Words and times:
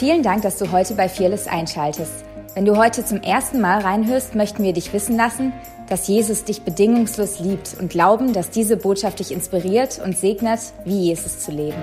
Vielen 0.00 0.22
Dank, 0.22 0.40
dass 0.40 0.56
du 0.56 0.72
heute 0.72 0.94
bei 0.94 1.10
Fearless 1.10 1.46
einschaltest. 1.46 2.24
Wenn 2.54 2.64
du 2.64 2.78
heute 2.78 3.04
zum 3.04 3.20
ersten 3.20 3.60
Mal 3.60 3.82
reinhörst, 3.82 4.34
möchten 4.34 4.62
wir 4.62 4.72
dich 4.72 4.94
wissen 4.94 5.14
lassen, 5.14 5.52
dass 5.90 6.08
Jesus 6.08 6.42
dich 6.44 6.62
bedingungslos 6.62 7.38
liebt 7.40 7.76
und 7.78 7.90
glauben, 7.90 8.32
dass 8.32 8.48
diese 8.48 8.78
Botschaft 8.78 9.18
dich 9.18 9.30
inspiriert 9.30 10.00
und 10.02 10.16
segnet, 10.16 10.60
wie 10.86 11.08
Jesus 11.08 11.40
zu 11.40 11.50
leben. 11.50 11.76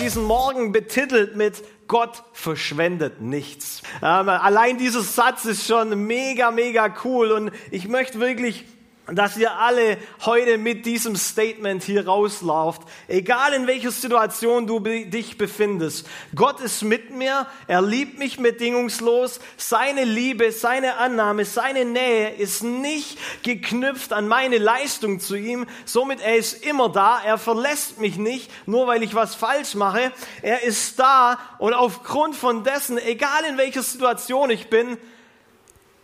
Diesen 0.00 0.22
Morgen 0.22 0.70
betitelt 0.70 1.34
mit 1.34 1.54
Gott 1.88 2.22
verschwendet 2.32 3.20
nichts. 3.20 3.82
Ähm, 4.04 4.28
allein 4.28 4.78
dieser 4.78 5.02
Satz 5.02 5.46
ist 5.46 5.66
schon 5.66 6.06
mega, 6.06 6.52
mega 6.52 6.94
cool 7.02 7.32
und 7.32 7.50
ich 7.72 7.88
möchte 7.88 8.20
wirklich 8.20 8.66
dass 9.06 9.36
ihr 9.36 9.58
alle 9.58 9.98
heute 10.24 10.58
mit 10.58 10.86
diesem 10.86 11.16
Statement 11.16 11.82
hier 11.82 12.06
rauslauft, 12.06 12.82
egal 13.08 13.52
in 13.52 13.66
welcher 13.66 13.90
Situation 13.90 14.68
du 14.68 14.78
dich 14.78 15.36
befindest. 15.36 16.08
Gott 16.36 16.60
ist 16.60 16.82
mit 16.82 17.10
mir, 17.10 17.48
er 17.66 17.82
liebt 17.82 18.20
mich 18.20 18.38
bedingungslos, 18.38 19.40
seine 19.56 20.04
Liebe, 20.04 20.52
seine 20.52 20.98
Annahme, 20.98 21.44
seine 21.44 21.84
Nähe 21.84 22.30
ist 22.30 22.62
nicht 22.62 23.18
geknüpft 23.42 24.12
an 24.12 24.28
meine 24.28 24.58
Leistung 24.58 25.18
zu 25.18 25.34
ihm, 25.34 25.66
somit 25.84 26.20
er 26.20 26.36
ist 26.36 26.64
immer 26.64 26.88
da, 26.88 27.20
er 27.24 27.38
verlässt 27.38 27.98
mich 27.98 28.16
nicht, 28.16 28.52
nur 28.68 28.86
weil 28.86 29.02
ich 29.02 29.16
was 29.16 29.34
falsch 29.34 29.74
mache, 29.74 30.12
er 30.42 30.62
ist 30.62 31.00
da 31.00 31.40
und 31.58 31.74
aufgrund 31.74 32.36
von 32.36 32.62
dessen, 32.62 32.98
egal 32.98 33.44
in 33.48 33.58
welcher 33.58 33.82
Situation 33.82 34.50
ich 34.50 34.70
bin, 34.70 34.96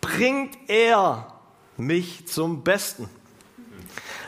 bringt 0.00 0.58
er 0.66 1.37
mich 1.78 2.26
zum 2.26 2.62
Besten. 2.64 3.08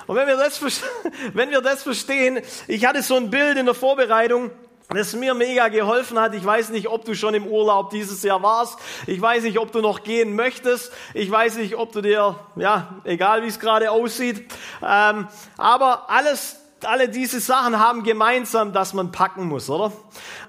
Und 0.06 0.16
wenn 0.16 0.26
wir, 0.26 0.36
das, 0.36 0.60
wenn 1.34 1.50
wir 1.50 1.60
das 1.60 1.82
verstehen, 1.82 2.40
ich 2.66 2.86
hatte 2.86 3.02
so 3.02 3.16
ein 3.16 3.30
Bild 3.30 3.58
in 3.58 3.66
der 3.66 3.74
Vorbereitung, 3.74 4.50
das 4.88 5.14
mir 5.14 5.34
mega 5.34 5.68
geholfen 5.68 6.18
hat. 6.18 6.34
Ich 6.34 6.44
weiß 6.44 6.70
nicht, 6.70 6.88
ob 6.88 7.04
du 7.04 7.14
schon 7.14 7.34
im 7.34 7.46
Urlaub 7.46 7.90
dieses 7.90 8.22
Jahr 8.24 8.42
warst. 8.42 8.78
Ich 9.06 9.20
weiß 9.20 9.44
nicht, 9.44 9.58
ob 9.58 9.70
du 9.70 9.80
noch 9.80 10.02
gehen 10.02 10.34
möchtest. 10.34 10.92
Ich 11.14 11.30
weiß 11.30 11.56
nicht, 11.56 11.76
ob 11.76 11.92
du 11.92 12.00
dir, 12.00 12.34
ja, 12.56 12.96
egal 13.04 13.44
wie 13.44 13.46
es 13.46 13.60
gerade 13.60 13.92
aussieht. 13.92 14.50
Ähm, 14.82 15.28
aber 15.56 16.10
alles 16.10 16.59
alle 16.84 17.08
diese 17.08 17.40
Sachen 17.40 17.78
haben 17.78 18.02
gemeinsam, 18.02 18.72
dass 18.72 18.94
man 18.94 19.12
packen 19.12 19.46
muss, 19.46 19.68
oder? 19.68 19.92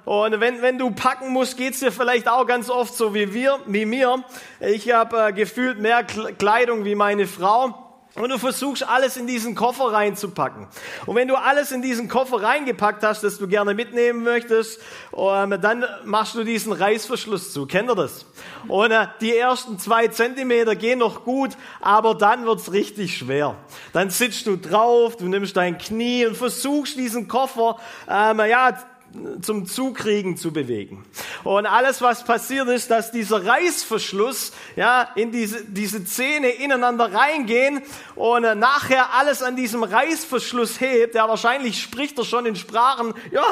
Und 0.06 0.40
wenn, 0.40 0.62
wenn 0.62 0.78
du 0.78 0.92
packen 0.92 1.30
musst, 1.32 1.58
geht's 1.58 1.80
dir 1.80 1.92
vielleicht 1.92 2.28
auch 2.28 2.48
ganz 2.48 2.70
oft 2.70 2.96
so 2.96 3.14
wie 3.14 3.34
wir, 3.34 3.60
wie 3.66 3.86
mir. 3.86 4.24
Ich 4.60 4.92
habe 4.92 5.28
äh, 5.28 5.34
gefühlt 5.34 5.80
mehr 5.80 6.04
Kleidung 6.04 6.86
wie 6.86 6.96
meine 6.96 7.28
Frau. 7.28 7.91
Und 8.16 8.30
du 8.30 8.38
versuchst 8.38 8.84
alles 8.88 9.16
in 9.16 9.26
diesen 9.26 9.56
Koffer 9.56 9.94
reinzupacken. 9.94 10.68
Und 11.06 11.16
wenn 11.16 11.30
du 11.30 11.36
alles 11.36 11.72
in 11.72 11.82
diesen 11.82 12.10
Koffer 12.10 12.44
reingepackt 12.44 13.04
hast, 13.04 13.24
das 13.24 13.38
du 13.38 13.48
gerne 13.48 13.74
mitnehmen 13.74 14.24
möchtest, 14.24 14.82
ähm, 15.16 15.58
dann 15.62 15.86
machst 16.04 16.36
du 16.36 16.44
diesen 16.44 16.74
Reißverschluss 16.74 17.54
zu. 17.54 17.66
Kennt 17.68 17.90
ihr 17.90 17.96
das? 17.96 18.26
Und 18.68 18.92
äh, 18.92 19.08
die 19.22 19.38
ersten 19.38 19.80
zwei 19.80 20.10
Zentimeter 20.10 20.76
gehen 20.76 21.00
noch 21.00 21.24
gut, 21.24 21.52
aber 21.80 22.14
dann 22.14 22.46
wird's 22.46 22.74
richtig 22.74 23.18
schwer. 23.18 23.56
Dann 23.94 24.10
sitzt 24.10 24.46
du 24.46 24.58
drauf, 24.58 25.16
du 25.16 25.30
nimmst 25.30 25.56
dein 25.56 25.78
Knie 25.78 26.26
und 26.26 26.36
versuchst 26.36 26.98
diesen 26.98 27.30
Koffer 27.30 27.78
ähm, 28.10 28.40
ja, 28.40 28.78
zum 29.42 29.66
Zukriegen 29.66 30.38
zu 30.38 30.52
bewegen. 30.54 31.06
Und 31.44 31.66
alles, 31.66 32.02
was 32.02 32.24
passiert 32.24 32.68
ist, 32.70 32.92
dass 32.92 33.12
dieser 33.12 33.46
Reißverschluss 33.46 34.54
ja, 34.76 35.10
in 35.16 35.32
diese, 35.32 35.66
diese 35.66 36.06
Zähne 36.06 36.50
ineinander 36.50 37.14
reingehen 37.14 37.82
und 38.16 38.44
äh, 38.44 38.56
nachher 38.56 39.14
alles 39.14 39.42
an 39.44 39.56
diesem 39.56 39.84
Reißverschluss 39.84 40.80
hebt. 40.80 41.16
Ja, 41.16 41.28
wahrscheinlich 41.28 41.82
spricht 41.82 42.18
er 42.18 42.26
schon 42.26 42.46
in 42.46 42.56
Sprachen, 42.56 43.14
ja, 43.32 43.44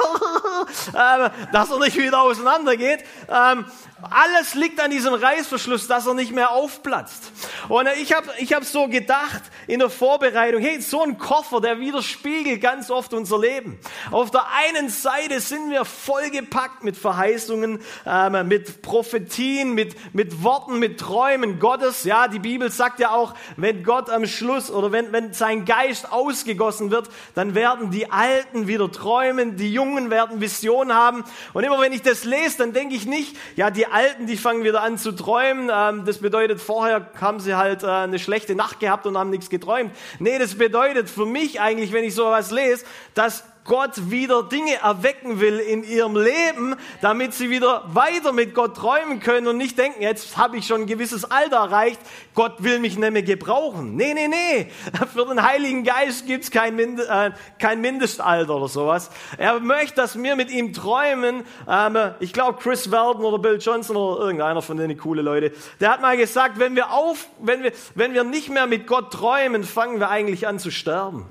äh, 1.26 1.30
dass 1.52 1.70
er 1.70 1.78
nicht 1.78 1.96
wieder 1.96 2.22
auseinandergeht. 2.22 3.04
Ähm, 3.28 3.64
alles 4.08 4.54
liegt 4.54 4.80
an 4.80 4.90
diesem 4.90 5.14
Reißverschluss, 5.14 5.86
dass 5.86 6.06
er 6.06 6.14
nicht 6.14 6.32
mehr 6.32 6.52
aufplatzt. 6.52 7.32
Und 7.68 7.88
ich 8.00 8.12
habe 8.12 8.28
ich 8.38 8.52
hab 8.52 8.64
so 8.64 8.88
gedacht 8.88 9.42
in 9.66 9.80
der 9.80 9.90
Vorbereitung, 9.90 10.60
hey, 10.60 10.80
so 10.80 11.02
ein 11.02 11.18
Koffer, 11.18 11.60
der 11.60 11.80
widerspiegelt 11.80 12.60
ganz 12.60 12.90
oft 12.90 13.12
unser 13.12 13.38
Leben. 13.38 13.78
Auf 14.10 14.30
der 14.30 14.44
einen 14.66 14.88
Seite 14.88 15.40
sind 15.40 15.70
wir 15.70 15.84
vollgepackt 15.84 16.82
mit 16.82 16.96
Verheißungen, 16.96 17.80
ähm, 18.06 18.48
mit 18.48 18.82
Prophetien, 18.82 19.74
mit, 19.74 20.14
mit 20.14 20.42
Worten, 20.42 20.78
mit 20.78 20.98
Träumen 20.98 21.58
Gottes. 21.58 22.04
Ja, 22.04 22.28
die 22.28 22.38
Bibel 22.38 22.70
sagt 22.70 23.00
ja 23.00 23.10
auch, 23.10 23.34
wenn 23.56 23.84
Gott 23.84 24.08
am 24.10 24.26
Schluss 24.26 24.70
oder 24.70 24.92
wenn, 24.92 25.12
wenn 25.12 25.32
sein 25.32 25.64
Geist 25.64 26.10
ausgegossen 26.10 26.90
wird, 26.90 27.08
dann 27.34 27.54
werden 27.54 27.90
die 27.90 28.10
Alten 28.10 28.66
wieder 28.66 28.90
träumen, 28.90 29.56
die 29.56 29.72
Jungen 29.72 30.10
werden 30.10 30.40
Visionen 30.40 30.94
haben. 30.94 31.24
Und 31.52 31.64
immer 31.64 31.80
wenn 31.80 31.92
ich 31.92 32.02
das 32.02 32.24
lese, 32.24 32.58
dann 32.58 32.72
denke 32.72 32.94
ich 32.94 33.06
nicht, 33.06 33.36
ja, 33.56 33.70
die 33.70 33.89
Alten, 33.90 34.26
die 34.26 34.36
fangen 34.36 34.64
wieder 34.64 34.82
an 34.82 34.98
zu 34.98 35.12
träumen. 35.12 35.70
Ähm, 35.72 36.04
das 36.04 36.18
bedeutet, 36.18 36.60
vorher 36.60 37.10
haben 37.20 37.40
sie 37.40 37.54
halt 37.54 37.82
äh, 37.82 37.86
eine 37.86 38.18
schlechte 38.18 38.54
Nacht 38.54 38.80
gehabt 38.80 39.06
und 39.06 39.16
haben 39.18 39.30
nichts 39.30 39.50
geträumt. 39.50 39.92
Nee, 40.18 40.38
das 40.38 40.56
bedeutet 40.56 41.10
für 41.10 41.26
mich 41.26 41.60
eigentlich, 41.60 41.92
wenn 41.92 42.04
ich 42.04 42.14
sowas 42.14 42.50
lese, 42.50 42.84
dass 43.14 43.44
Gott 43.70 44.10
wieder 44.10 44.42
Dinge 44.42 44.80
erwecken 44.82 45.38
will 45.38 45.60
in 45.60 45.84
ihrem 45.84 46.16
Leben, 46.16 46.74
damit 47.02 47.34
sie 47.34 47.50
wieder 47.50 47.84
weiter 47.86 48.32
mit 48.32 48.52
Gott 48.52 48.76
träumen 48.76 49.20
können 49.20 49.46
und 49.46 49.58
nicht 49.58 49.78
denken, 49.78 50.02
jetzt 50.02 50.36
habe 50.36 50.56
ich 50.56 50.66
schon 50.66 50.80
ein 50.80 50.86
gewisses 50.88 51.30
Alter 51.30 51.58
erreicht, 51.58 52.00
Gott 52.34 52.64
will 52.64 52.80
mich 52.80 52.98
mehr 52.98 53.12
gebrauchen. 53.22 53.94
Nee, 53.94 54.12
nee, 54.12 54.26
nee. 54.26 54.72
Für 55.14 55.24
den 55.24 55.40
Heiligen 55.44 55.84
Geist 55.84 56.26
gibt's 56.26 56.50
kein, 56.50 56.74
Mind 56.74 56.98
äh, 56.98 57.30
kein 57.60 57.80
Mindestalter 57.80 58.56
oder 58.56 58.66
sowas. 58.66 59.08
Er 59.38 59.60
möchte, 59.60 59.94
dass 59.94 60.20
wir 60.20 60.34
mit 60.34 60.50
ihm 60.50 60.72
träumen. 60.72 61.44
Ähm, 61.68 61.96
ich 62.18 62.32
glaube, 62.32 62.58
Chris 62.60 62.90
Weldon 62.90 63.24
oder 63.24 63.38
Bill 63.38 63.58
Johnson 63.60 63.94
oder 63.96 64.20
irgendeiner 64.20 64.62
von 64.62 64.78
denen 64.78 64.98
coole 64.98 65.22
Leute, 65.22 65.52
der 65.78 65.92
hat 65.92 66.02
mal 66.02 66.16
gesagt, 66.16 66.58
wenn 66.58 66.74
wir 66.74 66.90
auf, 66.90 67.28
wenn 67.38 67.62
wir, 67.62 67.70
wenn 67.94 68.14
wir 68.14 68.24
nicht 68.24 68.50
mehr 68.50 68.66
mit 68.66 68.88
Gott 68.88 69.12
träumen, 69.12 69.62
fangen 69.62 70.00
wir 70.00 70.10
eigentlich 70.10 70.48
an 70.48 70.58
zu 70.58 70.72
sterben. 70.72 71.28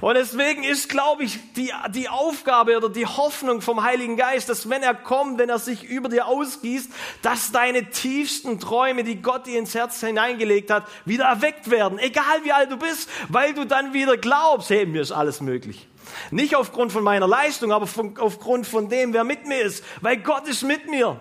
Und 0.00 0.14
deswegen 0.14 0.62
ist, 0.62 0.88
glaube 0.88 1.24
ich, 1.24 1.38
die, 1.54 1.72
die 1.90 2.08
Aufgabe 2.08 2.76
oder 2.76 2.88
die 2.88 3.06
Hoffnung 3.06 3.60
vom 3.60 3.82
Heiligen 3.82 4.16
Geist, 4.16 4.48
dass 4.48 4.70
wenn 4.70 4.82
er 4.82 4.94
kommt, 4.94 5.38
wenn 5.38 5.48
er 5.48 5.58
sich 5.58 5.84
über 5.84 6.08
dir 6.08 6.26
ausgießt, 6.26 6.90
dass 7.22 7.50
deine 7.50 7.90
tiefsten 7.90 8.60
Träume, 8.60 9.04
die 9.04 9.20
Gott 9.20 9.46
dir 9.46 9.58
ins 9.58 9.74
Herz 9.74 10.00
hineingelegt 10.00 10.70
hat, 10.70 10.86
wieder 11.04 11.24
erweckt 11.24 11.70
werden. 11.70 11.98
Egal 11.98 12.44
wie 12.44 12.52
alt 12.52 12.70
du 12.70 12.76
bist, 12.76 13.08
weil 13.28 13.54
du 13.54 13.64
dann 13.64 13.92
wieder 13.92 14.16
glaubst, 14.16 14.70
hey, 14.70 14.86
mir 14.86 15.02
ist 15.02 15.12
alles 15.12 15.40
möglich. 15.40 15.88
Nicht 16.30 16.56
aufgrund 16.56 16.92
von 16.92 17.04
meiner 17.04 17.28
Leistung, 17.28 17.72
aber 17.72 17.86
von, 17.86 18.16
aufgrund 18.18 18.66
von 18.66 18.88
dem, 18.88 19.12
wer 19.12 19.24
mit 19.24 19.46
mir 19.46 19.60
ist, 19.60 19.84
weil 20.00 20.18
Gott 20.18 20.48
ist 20.48 20.62
mit 20.62 20.88
mir. 20.88 21.20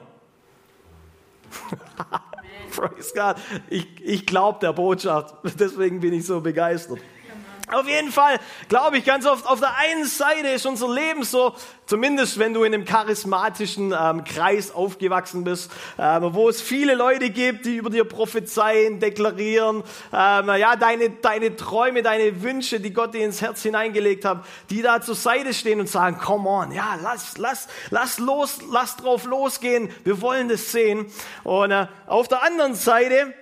Praise 2.75 3.13
God. 3.15 3.35
Ich, 3.69 3.87
ich 4.01 4.25
glaube 4.25 4.59
der 4.61 4.73
Botschaft, 4.73 5.35
deswegen 5.59 5.99
bin 5.99 6.13
ich 6.13 6.25
so 6.25 6.41
begeistert. 6.41 6.99
Auf 7.69 7.85
jeden 7.85 8.13
Fall 8.13 8.39
glaube 8.69 8.97
ich 8.97 9.03
ganz 9.03 9.25
oft, 9.25 9.45
auf 9.45 9.59
der 9.59 9.75
einen 9.77 10.05
Seite 10.05 10.47
ist 10.47 10.65
unser 10.65 10.87
Leben 10.89 11.23
so, 11.23 11.53
zumindest 11.85 12.39
wenn 12.39 12.53
du 12.53 12.63
in 12.63 12.73
einem 12.73 12.85
charismatischen 12.85 13.93
ähm, 13.99 14.23
Kreis 14.23 14.71
aufgewachsen 14.71 15.43
bist, 15.43 15.69
ähm, 15.99 16.33
wo 16.33 16.47
es 16.47 16.61
viele 16.61 16.95
Leute 16.95 17.29
gibt, 17.29 17.65
die 17.65 17.75
über 17.75 17.89
dir 17.89 18.05
prophezeien, 18.05 19.01
deklarieren, 19.01 19.83
ähm, 20.13 20.49
ja, 20.55 20.77
deine, 20.77 21.09
deine 21.09 21.57
Träume, 21.57 22.03
deine 22.03 22.41
Wünsche, 22.41 22.79
die 22.79 22.93
Gott 22.93 23.13
dir 23.13 23.25
ins 23.25 23.41
Herz 23.41 23.63
hineingelegt 23.63 24.23
hat, 24.23 24.45
die 24.69 24.81
da 24.81 25.01
zur 25.01 25.15
Seite 25.15 25.53
stehen 25.53 25.81
und 25.81 25.89
sagen, 25.89 26.19
come 26.19 26.47
on, 26.47 26.71
ja, 26.71 26.97
lass, 27.03 27.37
lass, 27.37 27.67
lass 27.89 28.17
los, 28.17 28.59
lass 28.71 28.95
drauf 28.95 29.25
losgehen, 29.25 29.89
wir 30.05 30.21
wollen 30.21 30.47
das 30.47 30.71
sehen. 30.71 31.07
Und 31.43 31.71
äh, 31.71 31.87
auf 32.05 32.29
der 32.29 32.43
anderen 32.43 32.75
Seite, 32.75 33.33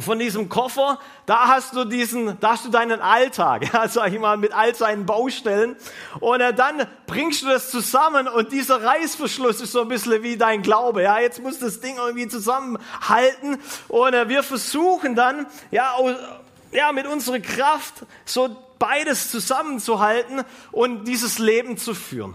von 0.00 0.18
diesem 0.18 0.48
Koffer, 0.48 0.98
da 1.24 1.48
hast 1.48 1.74
du 1.74 1.84
diesen, 1.84 2.38
da 2.40 2.52
hast 2.52 2.64
du 2.64 2.70
deinen 2.70 3.00
Alltag, 3.00 3.68
ja, 3.72 3.88
sag 3.88 4.12
ich 4.12 4.20
mal, 4.20 4.36
mit 4.36 4.52
all 4.52 4.74
seinen 4.74 5.06
Baustellen. 5.06 5.76
Und 6.20 6.40
äh, 6.40 6.52
dann 6.52 6.86
bringst 7.06 7.42
du 7.42 7.46
das 7.46 7.70
zusammen 7.70 8.28
und 8.28 8.52
dieser 8.52 8.82
Reißverschluss 8.82 9.60
ist 9.60 9.72
so 9.72 9.82
ein 9.82 9.88
bisschen 9.88 10.22
wie 10.22 10.36
dein 10.36 10.62
Glaube, 10.62 11.02
ja. 11.02 11.18
Jetzt 11.18 11.42
muss 11.42 11.58
das 11.58 11.80
Ding 11.80 11.96
irgendwie 11.96 12.28
zusammenhalten 12.28 13.58
und 13.88 14.14
äh, 14.14 14.28
wir 14.28 14.42
versuchen 14.42 15.14
dann, 15.14 15.46
ja, 15.70 15.94
ja, 16.72 16.92
mit 16.92 17.06
unserer 17.06 17.40
Kraft 17.40 17.94
so 18.24 18.54
beides 18.78 19.30
zusammenzuhalten 19.30 20.42
und 20.72 21.04
dieses 21.04 21.38
Leben 21.38 21.78
zu 21.78 21.94
führen. 21.94 22.34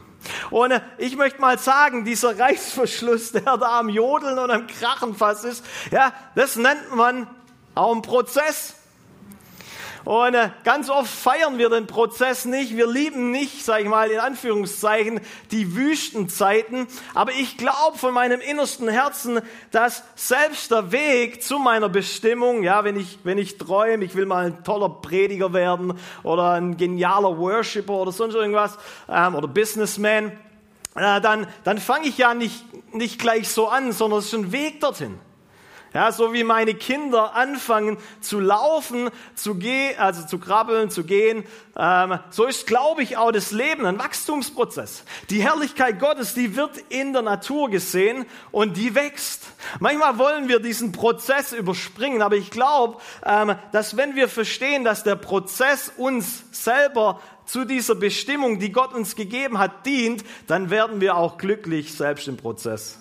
Und 0.50 0.72
äh, 0.72 0.82
ich 0.98 1.16
möchte 1.16 1.42
mal 1.42 1.58
sagen, 1.60 2.06
dieser 2.06 2.38
Reißverschluss, 2.38 3.32
der 3.34 3.58
da 3.58 3.80
am 3.80 3.90
Jodeln 3.90 4.40
und 4.40 4.52
am 4.52 4.68
Krachen 4.68 5.16
fast 5.16 5.46
ist, 5.46 5.64
ja, 5.92 6.14
das 6.36 6.56
nennt 6.56 6.96
man 6.96 7.28
auch 7.76 7.96
ein 7.96 8.02
Prozess. 8.02 8.76
Und 10.04 10.34
äh, 10.34 10.50
ganz 10.64 10.90
oft 10.90 11.10
feiern 11.10 11.60
wir 11.60 11.70
den 11.70 11.86
Prozess 11.86 12.46
nicht. 12.46 12.76
Wir 12.76 12.88
lieben 12.88 13.30
nicht, 13.30 13.64
sage 13.64 13.84
ich 13.84 13.90
mal 13.90 14.10
in 14.10 14.20
Anführungszeichen, 14.20 15.22
die 15.52 15.76
Wüstenzeiten. 15.76 16.88
Aber 17.14 17.32
ich 17.34 17.58
glaube 17.58 18.00
von 18.00 18.14
meinem 18.14 18.42
innersten 18.42 18.88
Herzen, 18.88 19.42
dass 19.70 20.04
selbst 20.16 20.72
der 20.72 20.92
Weg 20.92 21.44
zu 21.44 21.60
meiner 21.60 21.88
Bestimmung, 21.88 22.64
ja, 22.64 22.84
wenn 22.84 23.00
ich, 23.00 23.20
wenn 23.24 23.38
ich 23.38 23.60
träume, 23.60 24.04
ich 24.04 24.16
will 24.16 24.26
mal 24.26 24.48
ein 24.48 24.64
toller 24.64 24.90
Prediger 24.90 25.54
werden 25.54 25.94
oder 26.24 26.54
ein 26.54 26.78
genialer 26.78 27.38
Worshipper 27.38 27.94
oder 27.94 28.12
sonst 28.12 28.34
irgendwas 28.34 28.80
ähm, 29.08 29.36
oder 29.36 29.48
Businessman, 29.48 30.32
äh, 30.96 31.22
dann, 31.22 31.46
dann 31.64 31.78
fange 31.78 32.08
ich 32.08 32.18
ja 32.18 32.34
nicht, 32.34 32.66
nicht 32.94 33.20
gleich 33.20 33.50
so 33.50 33.68
an, 33.68 33.92
sondern 33.92 34.20
es 34.20 34.26
ist 34.26 34.34
ein 34.34 34.52
Weg 34.52 34.82
dorthin. 34.82 35.20
Ja, 35.94 36.14
so 36.14 36.32
wie 36.32 36.46
meine 36.46 36.74
Kinder 36.74 37.36
anfangen 37.36 37.98
zu 38.22 38.40
laufen, 38.40 39.10
zu 39.36 39.56
gehen, 39.56 40.00
also 40.00 40.26
zu 40.26 40.40
krabbeln, 40.40 40.90
zu 40.90 41.04
gehen, 41.04 41.44
ähm, 41.78 42.18
so 42.30 42.46
ist, 42.46 42.66
glaube 42.66 43.04
ich, 43.04 43.18
auch 43.18 43.34
das 43.34 43.52
Leben 43.52 43.86
ein 43.86 44.00
Wachstumsprozess. 44.00 45.04
Die 45.30 45.44
Herrlichkeit 45.44 46.00
Gottes, 46.00 46.34
die 46.34 46.56
wird 46.56 46.78
in 46.88 47.12
der 47.12 47.24
Natur 47.24 47.70
gesehen 47.70 48.26
und 48.52 48.78
die 48.78 48.96
wächst. 48.96 49.44
Manchmal 49.80 50.18
wollen 50.18 50.48
wir 50.48 50.60
diesen 50.60 50.94
Prozess 50.94 51.52
überspringen, 51.52 52.22
aber 52.22 52.38
ich 52.38 52.52
glaube, 52.52 53.02
ähm, 53.26 53.56
dass 53.74 53.98
wenn 53.98 54.16
wir 54.16 54.30
verstehen, 54.30 54.86
dass 54.86 55.04
der 55.04 55.18
Prozess 55.18 55.92
uns 55.98 56.46
selber 56.52 57.20
zu 57.46 57.66
dieser 57.66 57.96
Bestimmung, 57.96 58.60
die 58.60 58.72
Gott 58.72 58.94
uns 58.94 59.18
gegeben 59.18 59.58
hat, 59.58 59.86
dient, 59.86 60.24
dann 60.48 60.70
werden 60.70 61.02
wir 61.02 61.18
auch 61.18 61.38
glücklich 61.38 61.94
selbst 61.94 62.30
im 62.30 62.38
Prozess. 62.38 62.98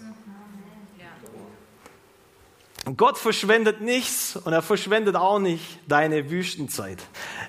Gott 2.96 3.18
verschwendet 3.18 3.80
nichts 3.80 4.36
und 4.36 4.52
er 4.52 4.62
verschwendet 4.62 5.16
auch 5.16 5.38
nicht 5.38 5.64
deine 5.86 6.30
Wüstenzeit. 6.30 6.98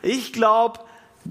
Ich 0.01 0.33
glaube, 0.33 0.79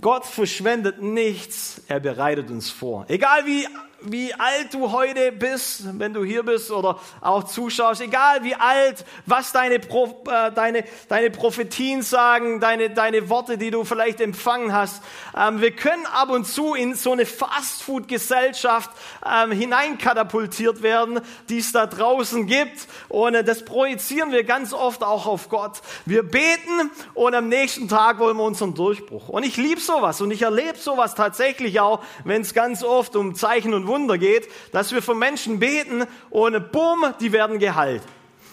Gott 0.01 0.25
verschwendet 0.25 1.03
nichts, 1.03 1.83
er 1.89 2.01
bereitet 2.01 2.51
uns 2.51 2.71
vor. 2.71 3.05
Egal 3.09 3.45
wie 3.47 3.67
wie 4.03 4.33
alt 4.35 4.73
du 4.73 4.93
heute 4.93 5.33
bist, 5.33 5.99
wenn 5.99 6.15
du 6.15 6.25
hier 6.25 6.43
bist 6.43 6.71
oder 6.71 6.99
auch 7.21 7.45
zuschaust, 7.45 8.01
egal 8.01 8.43
wie 8.45 8.55
alt, 8.55 9.05
was 9.27 9.53
deine, 9.53 9.79
Pro, 9.79 10.23
äh, 10.27 10.53
deine, 10.53 10.85
deine 11.09 11.31
Prophetien 11.31 12.03
sagen, 12.03 12.61
deine, 12.61 12.91
deine 12.91 13.29
Worte, 13.29 13.59
die 13.59 13.71
du 13.71 13.85
vielleicht 13.85 14.21
empfangen 14.21 14.73
hast. 14.73 15.03
Ähm, 15.37 15.61
wir 15.61 15.73
können 15.73 16.07
ab 16.07 16.31
und 16.31 16.47
zu 16.47 16.75
in 16.75 16.95
so 16.95 17.13
eine 17.13 17.27
Fastfood-Gesellschaft 17.27 18.91
ähm, 19.27 19.53
hineinkatapultiert 19.53 20.83
werden, 20.83 21.21
die 21.49 21.59
es 21.59 21.73
da 21.73 21.87
draußen 21.87 22.47
gibt. 22.47 22.89
Und 23.09 23.35
äh, 23.35 23.45
das 23.45 23.65
projizieren 23.65 24.33
wir 24.33 24.45
ganz 24.45 24.73
oft 24.73 25.03
auch 25.03 25.27
auf 25.27 25.49
Gott. 25.49 25.81
Wir 26.07 26.23
beten 26.23 26.91
und 27.15 27.35
am 27.35 27.49
nächsten 27.49 27.89
Tag 27.89 28.19
wollen 28.19 28.37
wir 28.37 28.45
unseren 28.45 28.75
Durchbruch. 28.75 29.29
Und 29.29 29.45
ich 29.45 29.57
liebe 29.57 29.81
sowas 29.81 30.21
und 30.21 30.31
ich 30.31 30.43
erlebe 30.43 30.79
sowas 30.79 31.15
tatsächlich 31.15 31.81
auch, 31.81 32.03
wenn 32.25 32.43
es 32.43 32.55
ganz 32.55 32.83
oft 32.83 33.17
um 33.17 33.35
Zeichen 33.35 33.75
und 33.75 33.90
Wunder 33.91 34.17
geht, 34.17 34.49
dass 34.73 34.93
wir 34.93 35.03
für 35.03 35.15
Menschen 35.15 35.59
beten 35.59 36.05
und 36.31 36.73
bumm, 36.73 37.13
die 37.21 37.33
werden 37.33 37.59
geheilt. 37.59 38.03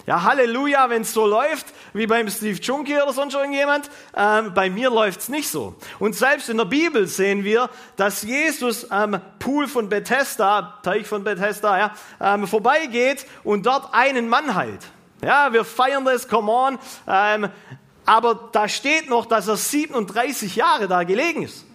Ja, 0.07 0.23
Halleluja, 0.23 0.89
wenn 0.89 1.01
es 1.01 1.13
so 1.13 1.27
läuft, 1.27 1.65
wie 1.93 2.07
beim 2.07 2.29
Steve 2.29 2.57
Junkie 2.61 2.95
oder 2.95 3.11
sonst 3.11 3.33
irgendjemand. 3.33 3.89
Ähm, 4.15 4.53
bei 4.53 4.69
mir 4.69 4.89
läuft 4.89 5.19
es 5.19 5.27
nicht 5.27 5.49
so. 5.49 5.75
Und 5.99 6.15
selbst 6.15 6.47
in 6.47 6.55
der 6.55 6.63
Bibel 6.63 7.07
sehen 7.07 7.43
wir, 7.43 7.69
dass 7.97 8.23
Jesus 8.23 8.89
am 8.89 9.19
Pool 9.37 9.67
von 9.67 9.89
Bethesda, 9.89 10.79
Teich 10.81 11.05
von 11.07 11.25
Bethesda, 11.25 11.77
ja, 11.77 11.91
ähm, 12.21 12.47
vorbeigeht 12.47 13.25
und 13.43 13.65
dort 13.65 13.93
einen 13.93 14.29
Mann 14.29 14.55
heilt. 14.55 14.79
Ja, 15.21 15.51
wir 15.51 15.65
feiern 15.65 16.05
das, 16.05 16.29
come 16.29 16.53
on. 16.53 16.79
Ähm, 17.05 17.49
aber 18.05 18.49
da 18.53 18.69
steht 18.69 19.09
noch, 19.09 19.25
dass 19.25 19.49
er 19.49 19.57
37 19.57 20.55
Jahre 20.55 20.87
da 20.87 21.03
gelegen 21.03 21.43
ist. 21.43 21.65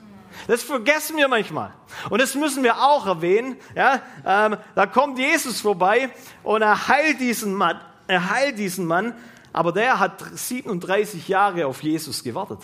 Das 0.47 0.63
vergessen 0.63 1.17
wir 1.17 1.29
manchmal. 1.29 1.73
Und 2.11 2.21
das 2.21 2.35
müssen 2.35 2.63
wir 2.63 2.83
auch 2.83 3.07
erwähnen. 3.07 3.57
Ja? 3.75 4.03
Ähm, 4.27 4.57
da 4.75 4.87
kommt 4.87 5.19
Jesus 5.19 5.61
vorbei 5.61 6.11
und 6.43 6.63
er 6.63 6.89
heilt 6.89 7.21
diesen 7.21 7.55
Mann. 7.55 7.81
Er 8.07 8.31
heilt 8.31 8.59
diesen 8.59 8.87
Mann, 8.87 9.15
aber 9.53 9.73
der 9.73 9.99
hat 9.99 10.23
37 10.35 11.29
Jahre 11.29 11.67
auf 11.67 11.83
Jesus 11.83 12.23
gewartet. 12.23 12.61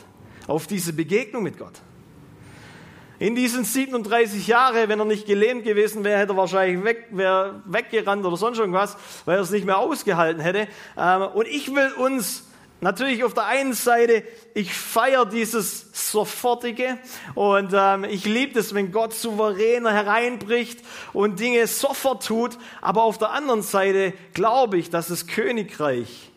Auf 0.47 0.67
diese 0.67 0.93
Begegnung 0.93 1.43
mit 1.43 1.59
Gott. 1.59 1.75
In 3.21 3.35
diesen 3.35 3.65
37 3.65 4.47
Jahren, 4.47 4.89
wenn 4.89 4.99
er 4.99 5.05
nicht 5.05 5.27
gelähmt 5.27 5.65
gewesen 5.65 6.05
wäre, 6.05 6.21
hätte 6.21 6.35
er 6.35 6.37
wahrscheinlich 6.37 6.85
weg, 6.85 7.09
weggerannt 7.11 8.25
oder 8.25 8.37
sonst 8.37 8.59
irgendwas, 8.59 8.97
weil 9.25 9.37
er 9.37 9.43
es 9.43 9.51
nicht 9.51 9.67
mehr 9.67 9.79
ausgehalten 9.79 10.41
hätte. 10.41 10.69
Ähm, 10.97 11.23
und 11.35 11.49
ich 11.49 11.75
will 11.75 11.93
uns 11.95 12.48
Natürlich 12.81 13.25
auf 13.25 13.35
der 13.35 13.47
einen 13.47 13.73
Seite, 13.73 14.23
ich 14.55 14.73
feiere 14.73 15.27
dieses 15.27 16.11
Sofortige 16.13 16.99
und 17.35 17.73
ähm, 17.75 18.05
ich 18.05 18.25
liebe 18.25 18.61
es, 18.61 18.73
wenn 18.73 18.93
Gott 18.93 19.15
souveräner 19.15 19.93
hereinbricht 19.93 20.85
und 21.13 21.41
Dinge 21.41 21.67
sofort 21.67 22.25
tut. 22.25 22.57
Aber 22.81 23.03
auf 23.03 23.19
der 23.19 23.31
anderen 23.33 23.63
Seite 23.63 24.13
glaube 24.33 24.79
ich, 24.79 24.91
dass 24.91 25.09
das 25.09 25.27
Königreich 25.27 26.31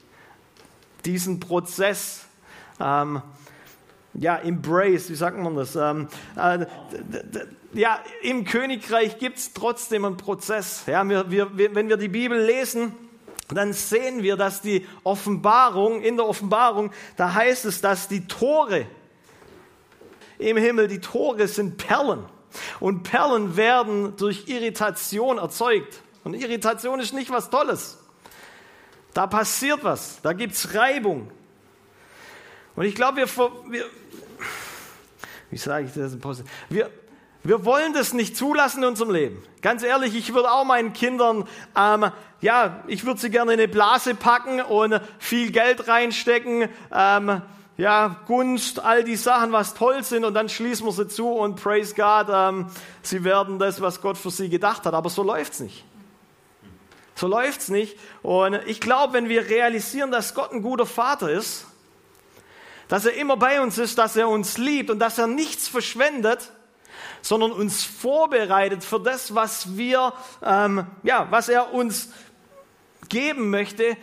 diesen 1.05 1.39
Prozess 1.39 2.25
ähm, 2.79 3.21
ja, 4.15 4.37
embrace, 4.37 5.09
wie 5.09 5.15
sagt 5.15 5.37
man 5.37 5.55
das? 5.55 5.75
Ähm, 5.75 6.07
äh, 6.35 6.65
ja, 7.73 7.99
im 8.23 8.45
Königreich 8.45 9.19
gibt 9.19 9.37
es 9.37 9.53
trotzdem 9.53 10.05
einen 10.05 10.17
Prozess. 10.17 10.83
Ja, 10.87 11.07
wir, 11.07 11.29
wir, 11.29 11.75
wenn 11.75 11.87
wir 11.87 11.97
die 11.97 12.09
Bibel 12.09 12.39
lesen, 12.43 12.93
dann 13.55 13.73
sehen 13.73 14.23
wir, 14.23 14.37
dass 14.37 14.61
die 14.61 14.87
Offenbarung, 15.03 16.01
in 16.01 16.17
der 16.17 16.25
Offenbarung, 16.25 16.91
da 17.17 17.33
heißt 17.33 17.65
es, 17.65 17.81
dass 17.81 18.07
die 18.07 18.27
Tore 18.27 18.85
im 20.37 20.57
Himmel, 20.57 20.87
die 20.87 20.99
Tore 20.99 21.47
sind 21.47 21.77
Perlen. 21.77 22.25
Und 22.79 23.03
Perlen 23.03 23.55
werden 23.55 24.15
durch 24.17 24.47
Irritation 24.47 25.37
erzeugt. 25.37 26.01
Und 26.23 26.33
Irritation 26.33 26.99
ist 26.99 27.13
nicht 27.13 27.29
was 27.29 27.49
Tolles. 27.49 27.97
Da 29.13 29.27
passiert 29.27 29.83
was, 29.83 30.21
da 30.21 30.33
gibt 30.33 30.53
es 30.53 30.73
Reibung. 30.73 31.31
Und 32.75 32.85
ich 32.85 32.95
glaube, 32.95 33.17
wir, 33.17 33.27
wir, 33.69 33.85
wie 35.49 35.57
sage 35.57 35.85
ich 35.85 35.93
das? 35.93 36.17
Wir, 36.69 36.89
wir 37.43 37.65
wollen 37.65 37.93
das 37.93 38.13
nicht 38.13 38.37
zulassen 38.37 38.83
in 38.83 38.89
unserem 38.89 39.11
Leben. 39.11 39.43
Ganz 39.61 39.83
ehrlich, 39.83 40.15
ich 40.15 40.33
würde 40.33 40.51
auch 40.51 40.63
meinen 40.63 40.93
Kindern, 40.93 41.47
ähm, 41.75 42.11
ja, 42.39 42.83
ich 42.87 43.05
würde 43.05 43.19
sie 43.19 43.29
gerne 43.31 43.53
in 43.53 43.59
eine 43.59 43.67
Blase 43.67 44.13
packen 44.15 44.61
und 44.61 45.01
viel 45.17 45.51
Geld 45.51 45.87
reinstecken, 45.87 46.69
ähm, 46.93 47.41
ja, 47.77 48.17
Gunst, 48.27 48.83
all 48.83 49.03
die 49.03 49.15
Sachen, 49.15 49.51
was 49.51 49.73
toll 49.73 50.03
sind, 50.03 50.23
und 50.23 50.35
dann 50.35 50.49
schließen 50.49 50.85
wir 50.85 50.91
sie 50.91 51.07
zu 51.07 51.29
und 51.29 51.55
praise 51.55 51.95
God, 51.95 52.27
ähm, 52.31 52.67
sie 53.01 53.23
werden 53.23 53.57
das, 53.57 53.81
was 53.81 54.01
Gott 54.01 54.17
für 54.17 54.29
sie 54.29 54.49
gedacht 54.49 54.85
hat. 54.85 54.93
Aber 54.93 55.09
so 55.09 55.23
läuft's 55.23 55.61
nicht. 55.61 55.83
So 57.15 57.27
läuft's 57.27 57.69
nicht. 57.69 57.97
Und 58.21 58.59
ich 58.67 58.81
glaube, 58.81 59.13
wenn 59.13 59.29
wir 59.29 59.49
realisieren, 59.49 60.11
dass 60.11 60.35
Gott 60.35 60.51
ein 60.51 60.61
guter 60.61 60.85
Vater 60.85 61.31
ist, 61.31 61.65
dass 62.87 63.05
er 63.05 63.13
immer 63.13 63.37
bei 63.37 63.61
uns 63.61 63.77
ist, 63.77 63.97
dass 63.97 64.15
er 64.15 64.27
uns 64.27 64.57
liebt 64.57 64.89
und 64.89 64.99
dass 64.99 65.17
er 65.17 65.27
nichts 65.27 65.67
verschwendet, 65.67 66.51
sondern 67.21 67.51
uns 67.51 67.83
vorbereitet 67.83 68.83
für 68.83 68.99
das, 68.99 69.35
was 69.35 69.77
wir, 69.77 70.13
ähm, 70.43 70.85
ja, 71.03 71.27
was 71.29 71.49
er 71.49 71.73
uns 71.73 72.09
geben 73.09 73.49
möchte, 73.49 73.97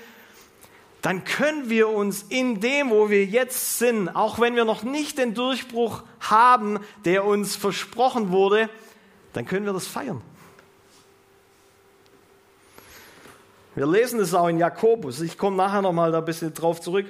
dann 1.03 1.25
können 1.25 1.71
wir 1.71 1.89
uns 1.89 2.25
in 2.29 2.61
dem, 2.61 2.91
wo 2.91 3.09
wir 3.09 3.25
jetzt 3.25 3.79
sind, 3.79 4.09
auch 4.09 4.41
wenn 4.41 4.57
wir 4.57 4.65
noch 4.65 4.83
nicht 4.83 5.19
den 5.19 5.35
Durchbruch 5.35 6.03
haben, 6.21 6.81
der 7.05 7.25
uns 7.25 7.57
versprochen 7.57 8.31
wurde, 8.31 8.69
dann 9.33 9.47
können 9.47 9.65
wir 9.65 9.73
das 9.73 9.87
feiern. 9.87 10.21
Wir 13.75 13.87
lesen 13.87 14.19
es 14.19 14.35
auch 14.35 14.49
in 14.49 14.59
Jakobus. 14.59 15.21
Ich 15.21 15.39
komme 15.39 15.57
nachher 15.57 15.83
noch 15.83 15.93
mal 15.93 16.11
da 16.11 16.19
ein 16.19 16.25
bisschen 16.25 16.53
drauf 16.53 16.81
zurück. 16.81 17.07